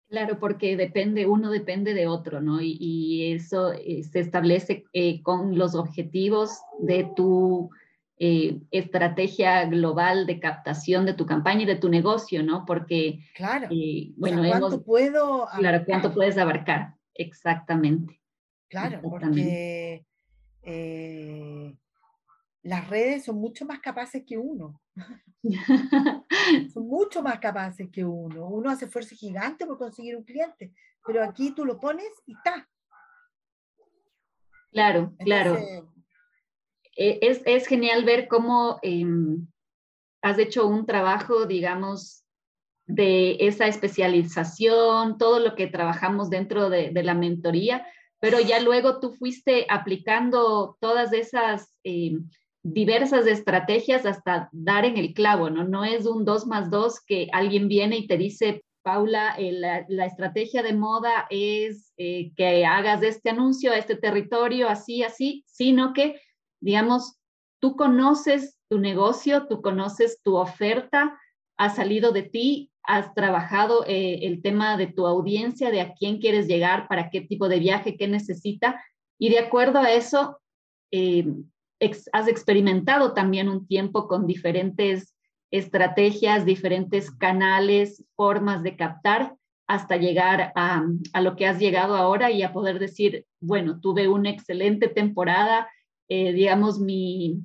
Claro, 0.09 0.39
porque 0.39 0.75
depende, 0.75 1.27
uno 1.27 1.51
depende 1.51 1.93
de 1.93 2.07
otro, 2.07 2.41
¿no? 2.41 2.59
Y, 2.61 3.31
eso 3.33 3.73
eh, 3.73 4.03
se 4.03 4.19
establece 4.19 4.83
con 5.23 5.57
los 5.57 5.75
objetivos 5.75 6.61
de 6.79 7.09
tu 7.15 7.69
eh, 8.21 8.59
estrategia 8.71 9.63
global 9.67 10.25
de 10.25 10.41
captación 10.41 11.05
de 11.05 11.13
tu 11.13 11.25
campaña 11.25 11.61
y 11.61 11.65
de 11.65 11.77
tu 11.77 11.87
negocio, 11.87 12.43
¿no? 12.43 12.65
Porque, 12.65 13.19
claro, 13.33 13.69
eh, 13.71 14.11
bueno, 14.17 14.43
¿cuánto 14.45 14.83
puedo 14.83 15.43
abarcar? 15.43 15.59
Claro, 15.59 15.85
¿cuánto 15.85 16.13
puedes 16.13 16.37
abarcar? 16.37 16.95
Exactamente. 17.13 18.19
Claro, 18.67 18.99
porque 19.01 20.05
eh, 20.63 21.75
las 22.63 22.89
redes 22.89 23.25
son 23.25 23.37
mucho 23.37 23.65
más 23.65 23.79
capaces 23.79 24.23
que 24.25 24.37
uno. 24.37 24.81
son 26.73 26.87
mucho 26.87 27.21
más 27.21 27.39
capaces 27.39 27.89
que 27.91 28.03
uno. 28.03 28.47
Uno 28.47 28.69
hace 28.69 28.85
esfuerzo 28.85 29.15
gigante 29.15 29.65
por 29.65 29.77
conseguir 29.77 30.15
un 30.15 30.23
cliente, 30.23 30.73
pero 31.05 31.23
aquí 31.23 31.51
tú 31.55 31.65
lo 31.65 31.79
pones 31.79 32.09
y 32.25 32.33
está. 32.33 32.69
Claro, 34.71 35.13
claro. 35.19 35.57
Eh, 36.95 37.19
es, 37.45 37.67
genial 37.67 38.03
ver 38.03 38.27
cómo 38.27 38.77
em, 38.81 39.47
has 40.21 40.37
hecho 40.37 40.67
un 40.67 40.85
trabajo, 40.85 41.45
digamos, 41.45 42.25
de 42.85 43.37
esa 43.39 43.67
especialización, 43.67 45.17
todo 45.17 45.39
lo 45.39 45.55
que 45.55 45.67
trabajamos 45.67 46.29
dentro 46.29 46.69
de, 46.69 46.91
la 46.91 47.13
mentoría, 47.13 47.85
pero 48.19 48.39
ya 48.39 48.59
luego 48.59 48.99
tú 48.99 49.13
fuiste 49.13 49.65
aplicando 49.69 50.77
todas 50.79 51.13
esas 51.13 51.73
em, 51.83 52.29
diversas 52.63 53.27
estrategias 53.27 54.05
hasta 54.05 54.49
dar 54.51 54.85
en 54.85 54.97
el 54.97 55.13
clavo, 55.13 55.49
¿no? 55.49 55.63
No 55.63 55.85
es 55.85 56.05
un 56.05 56.25
dos 56.25 56.45
más 56.45 56.69
dos 56.69 56.99
que 56.99 57.29
alguien 57.31 57.67
viene 57.67 57.97
y 57.97 58.07
te 58.07 58.17
dice, 58.17 58.63
Paula, 58.83 59.35
eh, 59.37 59.51
la, 59.51 60.05
estrategia 60.05 60.63
de 60.63 60.73
moda 60.73 61.27
es 61.29 61.93
eh, 61.97 62.31
que 62.35 62.65
hagas 62.65 63.03
este 63.03 63.29
anuncio 63.29 63.71
a 63.71 63.77
este 63.77 63.95
territorio, 63.95 64.69
así, 64.69 65.03
así, 65.03 65.43
sino 65.47 65.93
que 65.93 66.19
digamos, 66.59 67.19
tú 67.59 67.75
conoces 67.75 68.57
tu 68.69 68.79
negocio, 68.79 69.47
tú 69.47 69.61
conoces 69.61 70.21
tu 70.21 70.35
oferta, 70.35 71.19
ha 71.59 71.69
salido 71.69 72.13
de 72.13 72.23
ti, 72.23 72.71
has 72.83 73.13
trabajado 73.13 73.83
eh, 73.85 74.19
el 74.23 74.41
tema 74.41 74.77
de 74.77 74.87
tu 74.87 75.05
audiencia, 75.05 75.71
de 75.71 75.81
a 75.81 75.93
quién 75.93 76.19
quieres 76.19 76.47
llegar, 76.47 76.87
para 76.87 77.09
qué 77.09 77.19
tipo 77.19 77.49
de 77.49 77.59
viaje, 77.59 77.97
qué 77.97 78.07
necesita, 78.07 78.81
y 79.19 79.29
de 79.29 79.39
acuerdo 79.39 79.79
a 79.79 79.91
eso, 79.91 80.39
eh, 80.91 81.27
has 82.13 82.27
experimentado 82.29 83.13
también 83.13 83.49
un 83.49 83.67
tiempo 83.67 84.07
con 84.07 84.25
diferentes 84.25 85.17
estrategias, 85.51 86.45
diferentes 86.45 87.11
canales, 87.11 88.05
formas 88.15 88.63
de 88.63 88.77
captar, 88.77 89.35
hasta 89.67 89.97
llegar 89.97 90.53
a, 90.55 90.83
lo 91.21 91.35
que 91.35 91.45
has 91.45 91.59
llegado 91.59 91.95
ahora 91.95 92.31
y 92.31 92.41
a 92.41 92.53
poder 92.53 92.79
decir, 92.79 93.25
bueno, 93.41 93.81
tuve 93.81 94.07
una 94.07 94.29
excelente 94.29 94.87
temporada, 94.87 95.69
eh, 96.07 96.31
digamos, 96.31 96.79
mi, 96.79 97.41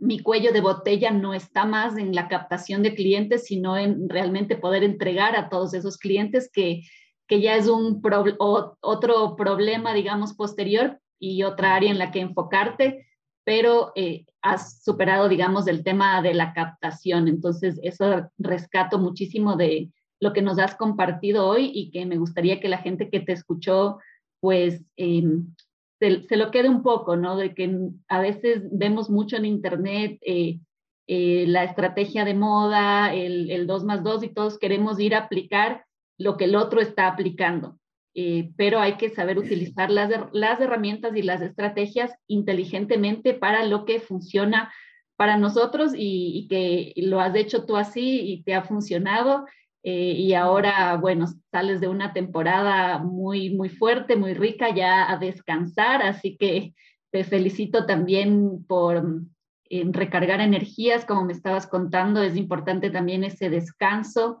mi 0.00 0.20
cuello 0.20 0.52
de 0.52 0.60
botella 0.60 1.10
no 1.10 1.34
está 1.34 1.64
más 1.64 1.96
en 1.96 2.14
la 2.14 2.28
captación 2.28 2.82
de 2.82 2.94
clientes, 2.94 3.44
sino 3.46 3.76
en 3.76 4.08
realmente 4.08 4.56
poder 4.56 4.84
entregar 4.84 5.36
a 5.36 5.48
todos 5.48 5.74
esos 5.74 5.98
clientes 5.98 6.50
que, 6.52 6.82
que 7.26 7.40
ya 7.40 7.56
es 7.56 7.68
un 7.68 8.00
otro 8.38 9.36
problema, 9.36 9.94
digamos, 9.94 10.34
posterior 10.34 11.00
y 11.18 11.42
otra 11.42 11.74
área 11.74 11.90
en 11.90 11.98
la 11.98 12.10
que 12.10 12.20
enfocarte, 12.20 13.06
pero 13.44 13.92
eh, 13.96 14.26
has 14.42 14.82
superado, 14.82 15.28
digamos, 15.28 15.66
el 15.66 15.82
tema 15.82 16.22
de 16.22 16.34
la 16.34 16.52
captación. 16.52 17.28
Entonces, 17.28 17.78
eso 17.82 18.30
rescato 18.38 18.98
muchísimo 18.98 19.56
de 19.56 19.90
lo 20.20 20.32
que 20.32 20.42
nos 20.42 20.58
has 20.58 20.76
compartido 20.76 21.46
hoy 21.46 21.70
y 21.74 21.90
que 21.90 22.06
me 22.06 22.18
gustaría 22.18 22.60
que 22.60 22.68
la 22.68 22.78
gente 22.78 23.10
que 23.10 23.20
te 23.20 23.32
escuchó, 23.32 23.98
pues, 24.40 24.82
em, 24.96 25.54
se, 25.98 26.36
lo 26.36 26.50
quede 26.50 26.68
un 26.68 26.82
poco, 26.82 27.16
¿no? 27.16 27.36
De 27.36 27.54
que 27.54 27.78
a 28.08 28.20
veces 28.20 28.62
vemos 28.70 29.10
mucho 29.10 29.36
en 29.36 29.44
Internet 29.44 30.18
eh, 30.22 30.60
eh, 31.06 31.44
la 31.46 31.64
estrategia 31.64 32.24
de 32.24 32.34
moda, 32.34 33.14
el, 33.14 33.50
el 33.50 33.66
2 33.66 33.84
más 33.84 34.02
2 34.02 34.24
y 34.24 34.28
todos 34.28 34.58
queremos 34.58 35.00
ir 35.00 35.14
a 35.14 35.20
aplicar 35.20 35.84
lo 36.18 36.36
que 36.36 36.44
el 36.44 36.56
otro 36.56 36.80
está 36.80 37.06
aplicando. 37.06 37.78
Eh, 38.20 38.50
pero 38.56 38.80
hay 38.80 38.96
que 38.96 39.10
saber 39.10 39.38
utilizar 39.38 39.92
las, 39.92 40.10
las 40.32 40.60
herramientas 40.60 41.14
y 41.16 41.22
las 41.22 41.40
estrategias 41.40 42.12
inteligentemente 42.26 43.32
para 43.32 43.64
lo 43.64 43.84
que 43.84 44.00
funciona 44.00 44.72
para 45.16 45.36
nosotros 45.36 45.92
y, 45.96 46.46
que 46.48 46.94
lo 46.96 47.20
has 47.20 47.34
hecho 47.34 47.64
tú 47.64 47.76
así 47.76 48.20
y 48.20 48.42
te 48.42 48.54
ha 48.54 48.62
funcionado. 48.62 49.46
Eh, 49.82 50.14
y 50.18 50.34
ahora, 50.34 50.96
bueno, 50.96 51.26
sales 51.50 51.80
de 51.80 51.88
una 51.88 52.12
temporada 52.12 52.98
muy, 52.98 53.50
muy 53.50 53.68
fuerte, 53.68 54.16
muy 54.16 54.34
rica, 54.34 54.74
ya 54.74 55.10
a 55.10 55.16
descansar, 55.18 56.02
así 56.02 56.36
que 56.36 56.74
te 57.10 57.24
felicito 57.24 57.86
también 57.86 58.64
por 58.66 59.22
recargar 59.70 60.40
energías, 60.40 61.04
como 61.04 61.24
me 61.24 61.32
estabas 61.32 61.66
contando, 61.66 62.22
es 62.22 62.36
importante 62.36 62.90
también 62.90 63.22
ese 63.24 63.50
descanso 63.50 64.40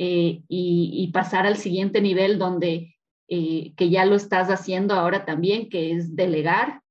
eh, 0.00 0.42
y, 0.48 1.10
pasar 1.12 1.44
al 1.44 1.56
siguiente 1.56 2.00
nivel 2.00 2.38
donde, 2.38 2.94
eh, 3.26 3.72
que 3.76 3.90
ya 3.90 4.04
lo 4.04 4.14
estás 4.14 4.48
haciendo 4.48 4.94
ahora 4.94 5.24
también, 5.24 5.68
que 5.68 5.90
es 5.90 6.14
delegar, 6.14 6.82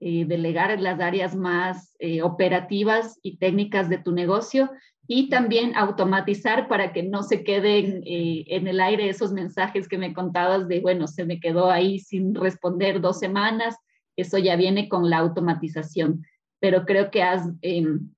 eh, 0.00 0.24
delegar 0.26 0.72
en 0.72 0.82
las 0.82 0.98
áreas 1.00 1.36
más 1.36 1.96
operativas 2.22 3.18
y 3.22 3.38
técnicas 3.38 3.88
de 3.88 3.98
tu 3.98 4.10
negocio 4.12 4.68
y 5.08 5.28
también 5.28 5.76
automatizar 5.76 6.68
para 6.68 6.92
que 6.92 7.02
no 7.02 7.22
se 7.22 7.44
queden 7.44 8.02
en 8.04 8.66
el 8.66 8.80
aire 8.80 9.08
esos 9.08 9.32
mensajes 9.32 9.88
que 9.88 9.98
me 9.98 10.12
contabas 10.12 10.66
de, 10.68 10.80
bueno, 10.80 11.06
se 11.06 11.24
me 11.24 11.38
quedó 11.38 11.70
ahí 11.70 11.98
sin 11.98 12.34
responder 12.34 13.00
dos 13.00 13.18
semanas, 13.18 13.76
eso 14.16 14.38
ya 14.38 14.56
viene 14.56 14.88
con 14.88 15.08
la 15.10 15.18
automatización, 15.18 16.24
pero 16.60 16.84
creo 16.84 17.10
que 17.10 17.22
has, 17.22 17.48
em, 17.62 18.10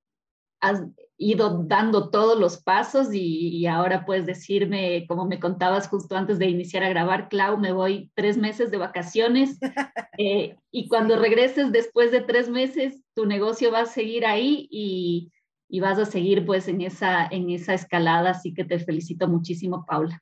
has 0.61 0.83
ido 1.17 1.63
dando 1.65 2.09
todos 2.09 2.39
los 2.39 2.63
pasos 2.63 3.09
y, 3.11 3.67
ahora 3.67 4.05
puedes 4.05 4.25
decirme, 4.25 5.05
como 5.05 5.25
me 5.25 5.39
contabas 5.39 5.89
justo 5.89 6.15
antes 6.15 6.39
de 6.39 6.47
iniciar 6.47 6.83
a 6.83 6.89
grabar, 6.89 7.27
Clau, 7.27 7.57
me 7.57 7.73
voy 7.73 8.09
tres 8.15 8.37
meses 8.37 8.71
de 8.71 8.77
vacaciones 8.77 9.59
eh, 10.17 10.55
y 10.71 10.87
cuando 10.87 11.17
regreses 11.17 11.73
después 11.73 12.11
de 12.11 12.21
tres 12.21 12.49
meses, 12.49 13.03
tu 13.13 13.25
negocio 13.25 13.69
va 13.69 13.81
a 13.81 13.85
seguir 13.85 14.25
ahí 14.25 14.67
y, 14.71 15.29
y, 15.69 15.79
vas 15.79 15.99
a 15.99 16.05
seguir 16.05 16.45
pues 16.45 16.67
en 16.67 16.81
esa, 16.81 17.27
en 17.27 17.49
esa 17.49 17.73
escalada, 17.73 18.31
así 18.31 18.53
que 18.53 18.65
te 18.65 18.79
felicito 18.79 19.27
muchísimo, 19.27 19.85
Paula. 19.85 20.21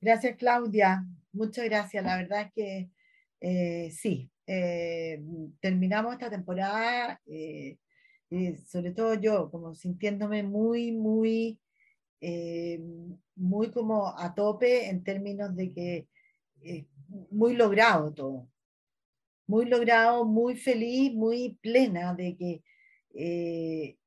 Gracias, 0.00 0.36
Claudia. 0.36 1.04
Muchas 1.32 1.64
gracias. 1.64 2.04
La 2.04 2.16
verdad 2.16 2.42
es 2.42 2.52
que 2.52 2.90
eh, 3.40 3.90
sí, 3.90 4.30
eh, 4.46 5.20
terminamos 5.60 6.12
esta 6.12 6.30
temporada 6.30 7.20
sobre 8.66 8.92
todo 8.92 9.14
yo, 9.14 9.50
como 9.50 9.74
sintiéndome 9.74 10.42
muy, 10.42 10.92
muy, 10.92 11.58
eh, 12.20 12.80
muy 13.36 13.70
como 13.70 14.18
a 14.18 14.34
tope 14.34 14.88
en 14.88 15.02
términos 15.02 15.54
de 15.56 15.72
que 15.72 16.08
eh, 16.62 16.86
muy 17.30 17.54
logrado 17.54 18.12
todo, 18.12 18.48
muy 19.46 19.66
logrado, 19.66 20.24
muy 20.24 20.56
feliz, 20.56 21.12
muy 21.14 21.58
plena 21.62 22.14
de 22.14 22.36
que 22.36 22.62
eh, 23.14 23.97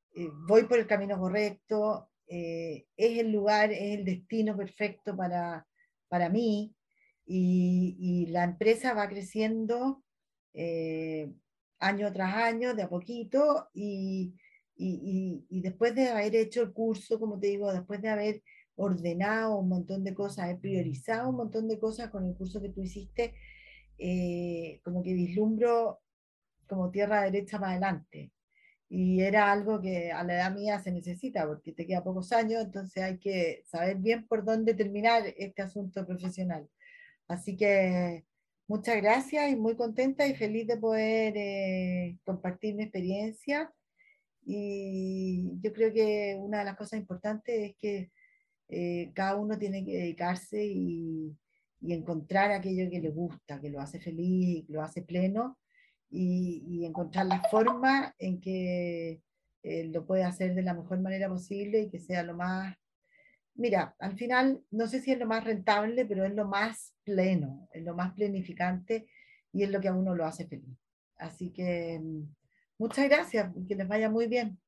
voy 0.48 0.64
por 0.64 0.80
el 0.80 0.88
camino 0.88 1.20
correcto, 1.20 2.10
es 2.28 2.84
el 2.98 3.32
lugar, 3.32 3.72
es 3.72 4.00
el 4.00 4.06
destino 4.06 4.56
perfecto 4.56 5.16
para, 5.16 5.68
para 6.08 6.30
mí 6.30 6.74
y, 7.26 7.96
y 8.00 8.26
la 8.28 8.44
empresa 8.46 8.94
va 8.94 9.10
creciendo 9.10 10.04
año 11.82 12.14
tras 12.14 12.36
año, 12.36 12.74
de 12.76 12.84
a 12.84 12.90
poquito, 12.90 13.70
y, 13.74 14.34
y, 14.76 15.46
y, 15.50 15.62
después 15.62 15.94
de 15.96 16.10
haber 16.10 16.36
hecho 16.36 16.62
el 16.62 16.72
curso, 16.72 17.20
como 17.20 17.40
te 17.40 17.48
digo, 17.48 17.74
después 17.74 18.02
de 18.02 18.10
haber 18.10 18.44
ordenado 18.76 19.58
un 19.58 19.68
montón 19.70 20.04
de 20.04 20.14
cosas, 20.14 20.50
he 20.50 20.56
priorizado 20.56 21.30
un 21.30 21.36
montón 21.38 21.68
de 21.68 21.80
cosas 21.80 22.10
con 22.10 22.26
el 22.26 22.36
curso 22.36 22.62
que 22.62 22.70
tú 22.70 22.82
hiciste, 22.82 23.36
eh, 23.98 24.80
como 24.84 25.04
que 25.04 25.14
vislumbro 25.14 26.00
como 26.68 26.90
tierra 26.90 27.24
derecha 27.24 27.60
más 27.60 27.72
adelante. 27.72 28.32
Y 28.94 29.22
era 29.22 29.52
algo 29.52 29.82
que 29.82 30.12
a 30.12 30.24
la 30.24 30.34
edad 30.36 30.54
mía 30.54 30.80
se 30.80 30.92
necesita, 30.92 31.48
porque 31.48 31.72
te 31.72 31.88
queda 31.88 32.04
pocos 32.04 32.32
años, 32.34 32.64
entonces 32.64 33.02
hay 33.04 33.18
que 33.20 33.64
saber 33.66 33.98
bien 33.98 34.28
por 34.28 34.44
dónde 34.44 34.74
terminar 34.74 35.24
este 35.38 35.62
asunto 35.62 36.06
profesional. 36.06 36.68
Así 37.28 37.56
que 37.56 38.26
Muchas 38.72 39.02
gracias 39.02 39.52
y 39.52 39.58
muy 39.58 39.76
contenta 39.76 40.26
y 40.26 40.34
feliz 40.34 40.66
de 40.66 40.78
poder 40.78 41.34
eh, 41.36 42.18
compartir 42.24 42.74
mi 42.74 42.84
experiencia. 42.84 43.70
Y 44.46 45.60
yo 45.62 45.74
creo 45.74 45.92
que 45.92 46.38
una 46.40 46.60
de 46.60 46.64
las 46.66 46.78
cosas 46.78 46.98
importantes 46.98 47.54
es 47.72 47.76
que 47.76 48.12
eh, 48.70 49.12
cada 49.14 49.36
uno 49.36 49.58
tiene 49.60 49.84
que 49.84 49.98
dedicarse 49.98 50.66
y, 50.66 51.38
encontrar 51.82 52.52
aquello 52.52 52.90
que 52.90 53.02
le 53.02 53.10
gusta, 53.10 53.60
que 53.60 53.70
lo 53.70 53.82
hace 53.82 54.00
feliz, 54.00 54.66
que 54.66 54.72
lo 54.72 54.82
hace 54.84 55.02
pleno 55.02 55.60
y, 56.12 56.86
encontrar 56.86 57.26
la 57.26 57.42
forma 57.50 58.14
en 58.20 58.42
que 58.42 59.22
eh, 59.64 59.84
lo 59.86 60.06
puede 60.06 60.24
hacer 60.24 60.54
de 60.56 60.64
la 60.64 60.74
mejor 60.74 61.00
manera 61.00 61.30
posible 61.30 61.82
y 61.82 61.90
que 61.90 62.00
sea 62.00 62.24
lo 62.24 62.36
más 62.36 62.76
mira, 63.56 63.96
al 64.00 64.18
final 64.18 64.62
no 64.72 64.88
sé 64.88 65.00
si 65.02 65.12
es 65.12 65.20
lo 65.20 65.26
más 65.26 65.44
rentable, 65.44 66.06
pero 66.06 66.26
es 66.26 66.34
lo 66.34 66.46
más 66.46 66.94
pleno, 67.04 67.68
es 67.74 67.84
lo 67.84 67.96
más 67.96 68.14
planificante 68.14 69.08
y 69.54 69.64
es 69.64 69.70
lo 69.70 69.82
que 69.82 69.90
a 69.90 69.94
uno 69.94 70.16
lo 70.16 70.26
hace 70.26 70.48
feliz. 70.48 70.78
Así 71.18 71.52
que 71.52 72.00
mm, 72.02 72.24
muchas 72.78 73.08
gracias 73.08 73.52
y 73.56 73.66
que 73.68 73.76
les 73.76 73.88
vaya 73.88 74.10
muy 74.10 74.28
bien. 74.28 74.60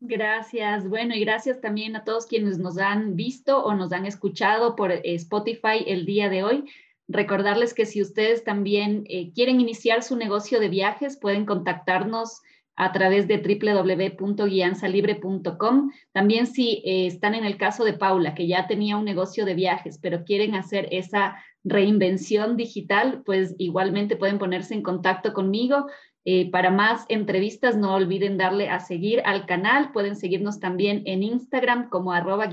Gracias. 0.00 0.88
Bueno, 0.88 1.14
y 1.14 1.20
gracias 1.20 1.60
también 1.60 1.96
a 1.96 2.04
todos 2.04 2.26
quienes 2.26 2.58
nos 2.58 2.78
han 2.78 3.16
visto 3.16 3.64
o 3.64 3.74
nos 3.74 3.92
han 3.92 4.06
escuchado 4.06 4.76
por 4.76 4.92
Spotify 4.92 5.84
el 5.86 6.06
día 6.06 6.28
de 6.28 6.44
hoy. 6.44 6.70
Recordarles 7.08 7.72
que 7.72 7.86
si 7.86 8.02
ustedes 8.02 8.44
también 8.44 9.04
eh, 9.08 9.32
quieren 9.32 9.60
iniciar 9.60 10.02
su 10.02 10.16
negocio 10.16 10.60
de 10.60 10.68
viajes, 10.68 11.18
pueden 11.18 11.46
contactarnos 11.46 12.42
a 12.76 12.92
través 12.92 13.26
de 13.26 13.38
www.guianzalibre.com. 13.38 15.90
También 16.12 16.46
si 16.46 16.82
eh, 16.84 17.06
están 17.06 17.34
en 17.34 17.44
el 17.44 17.56
caso 17.56 17.84
de 17.84 17.94
Paula, 17.94 18.34
que 18.34 18.46
ya 18.46 18.68
tenía 18.68 18.96
un 18.96 19.04
negocio 19.04 19.44
de 19.44 19.54
viajes, 19.54 19.98
pero 20.00 20.24
quieren 20.24 20.54
hacer 20.54 20.86
esa 20.92 21.36
reinvención 21.64 22.56
digital, 22.56 23.22
pues 23.26 23.56
igualmente 23.58 24.16
pueden 24.16 24.38
ponerse 24.38 24.74
en 24.74 24.82
contacto 24.82 25.32
conmigo. 25.32 25.86
Eh, 26.24 26.50
para 26.50 26.70
más 26.70 27.06
entrevistas, 27.08 27.76
no 27.76 27.94
olviden 27.94 28.36
darle 28.36 28.68
a 28.68 28.80
seguir 28.80 29.22
al 29.24 29.46
canal. 29.46 29.92
Pueden 29.92 30.14
seguirnos 30.14 30.60
también 30.60 31.02
en 31.06 31.22
Instagram 31.22 31.88
como 31.88 32.12
arroba 32.12 32.46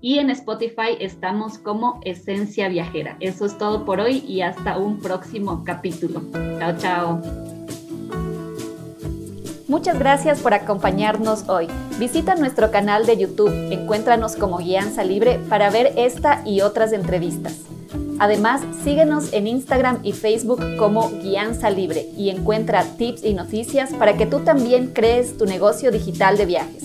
y 0.00 0.18
en 0.18 0.30
Spotify 0.30 0.96
estamos 1.00 1.58
como 1.58 2.00
Esencia 2.04 2.68
Viajera. 2.68 3.16
Eso 3.20 3.46
es 3.46 3.58
todo 3.58 3.84
por 3.84 4.00
hoy 4.00 4.24
y 4.26 4.42
hasta 4.42 4.78
un 4.78 5.00
próximo 5.00 5.62
capítulo. 5.64 6.22
Chao, 6.58 6.76
chao. 6.78 7.22
Muchas 9.68 9.98
gracias 9.98 10.40
por 10.40 10.54
acompañarnos 10.54 11.48
hoy. 11.48 11.66
Visita 11.98 12.36
nuestro 12.36 12.70
canal 12.70 13.04
de 13.04 13.16
YouTube, 13.16 13.72
encuéntranos 13.72 14.36
como 14.36 14.58
Guianza 14.58 15.02
Libre 15.02 15.40
para 15.48 15.70
ver 15.70 15.92
esta 15.96 16.42
y 16.44 16.60
otras 16.60 16.92
entrevistas. 16.92 17.62
Además, 18.18 18.62
síguenos 18.84 19.32
en 19.32 19.46
Instagram 19.46 19.98
y 20.02 20.12
Facebook 20.12 20.62
como 20.78 21.10
Guianza 21.10 21.68
Libre 21.70 22.08
y 22.16 22.30
encuentra 22.30 22.84
tips 22.84 23.24
y 23.24 23.34
noticias 23.34 23.92
para 23.92 24.16
que 24.16 24.26
tú 24.26 24.40
también 24.40 24.92
crees 24.94 25.36
tu 25.36 25.46
negocio 25.46 25.90
digital 25.90 26.38
de 26.38 26.46
viajes. 26.46 26.84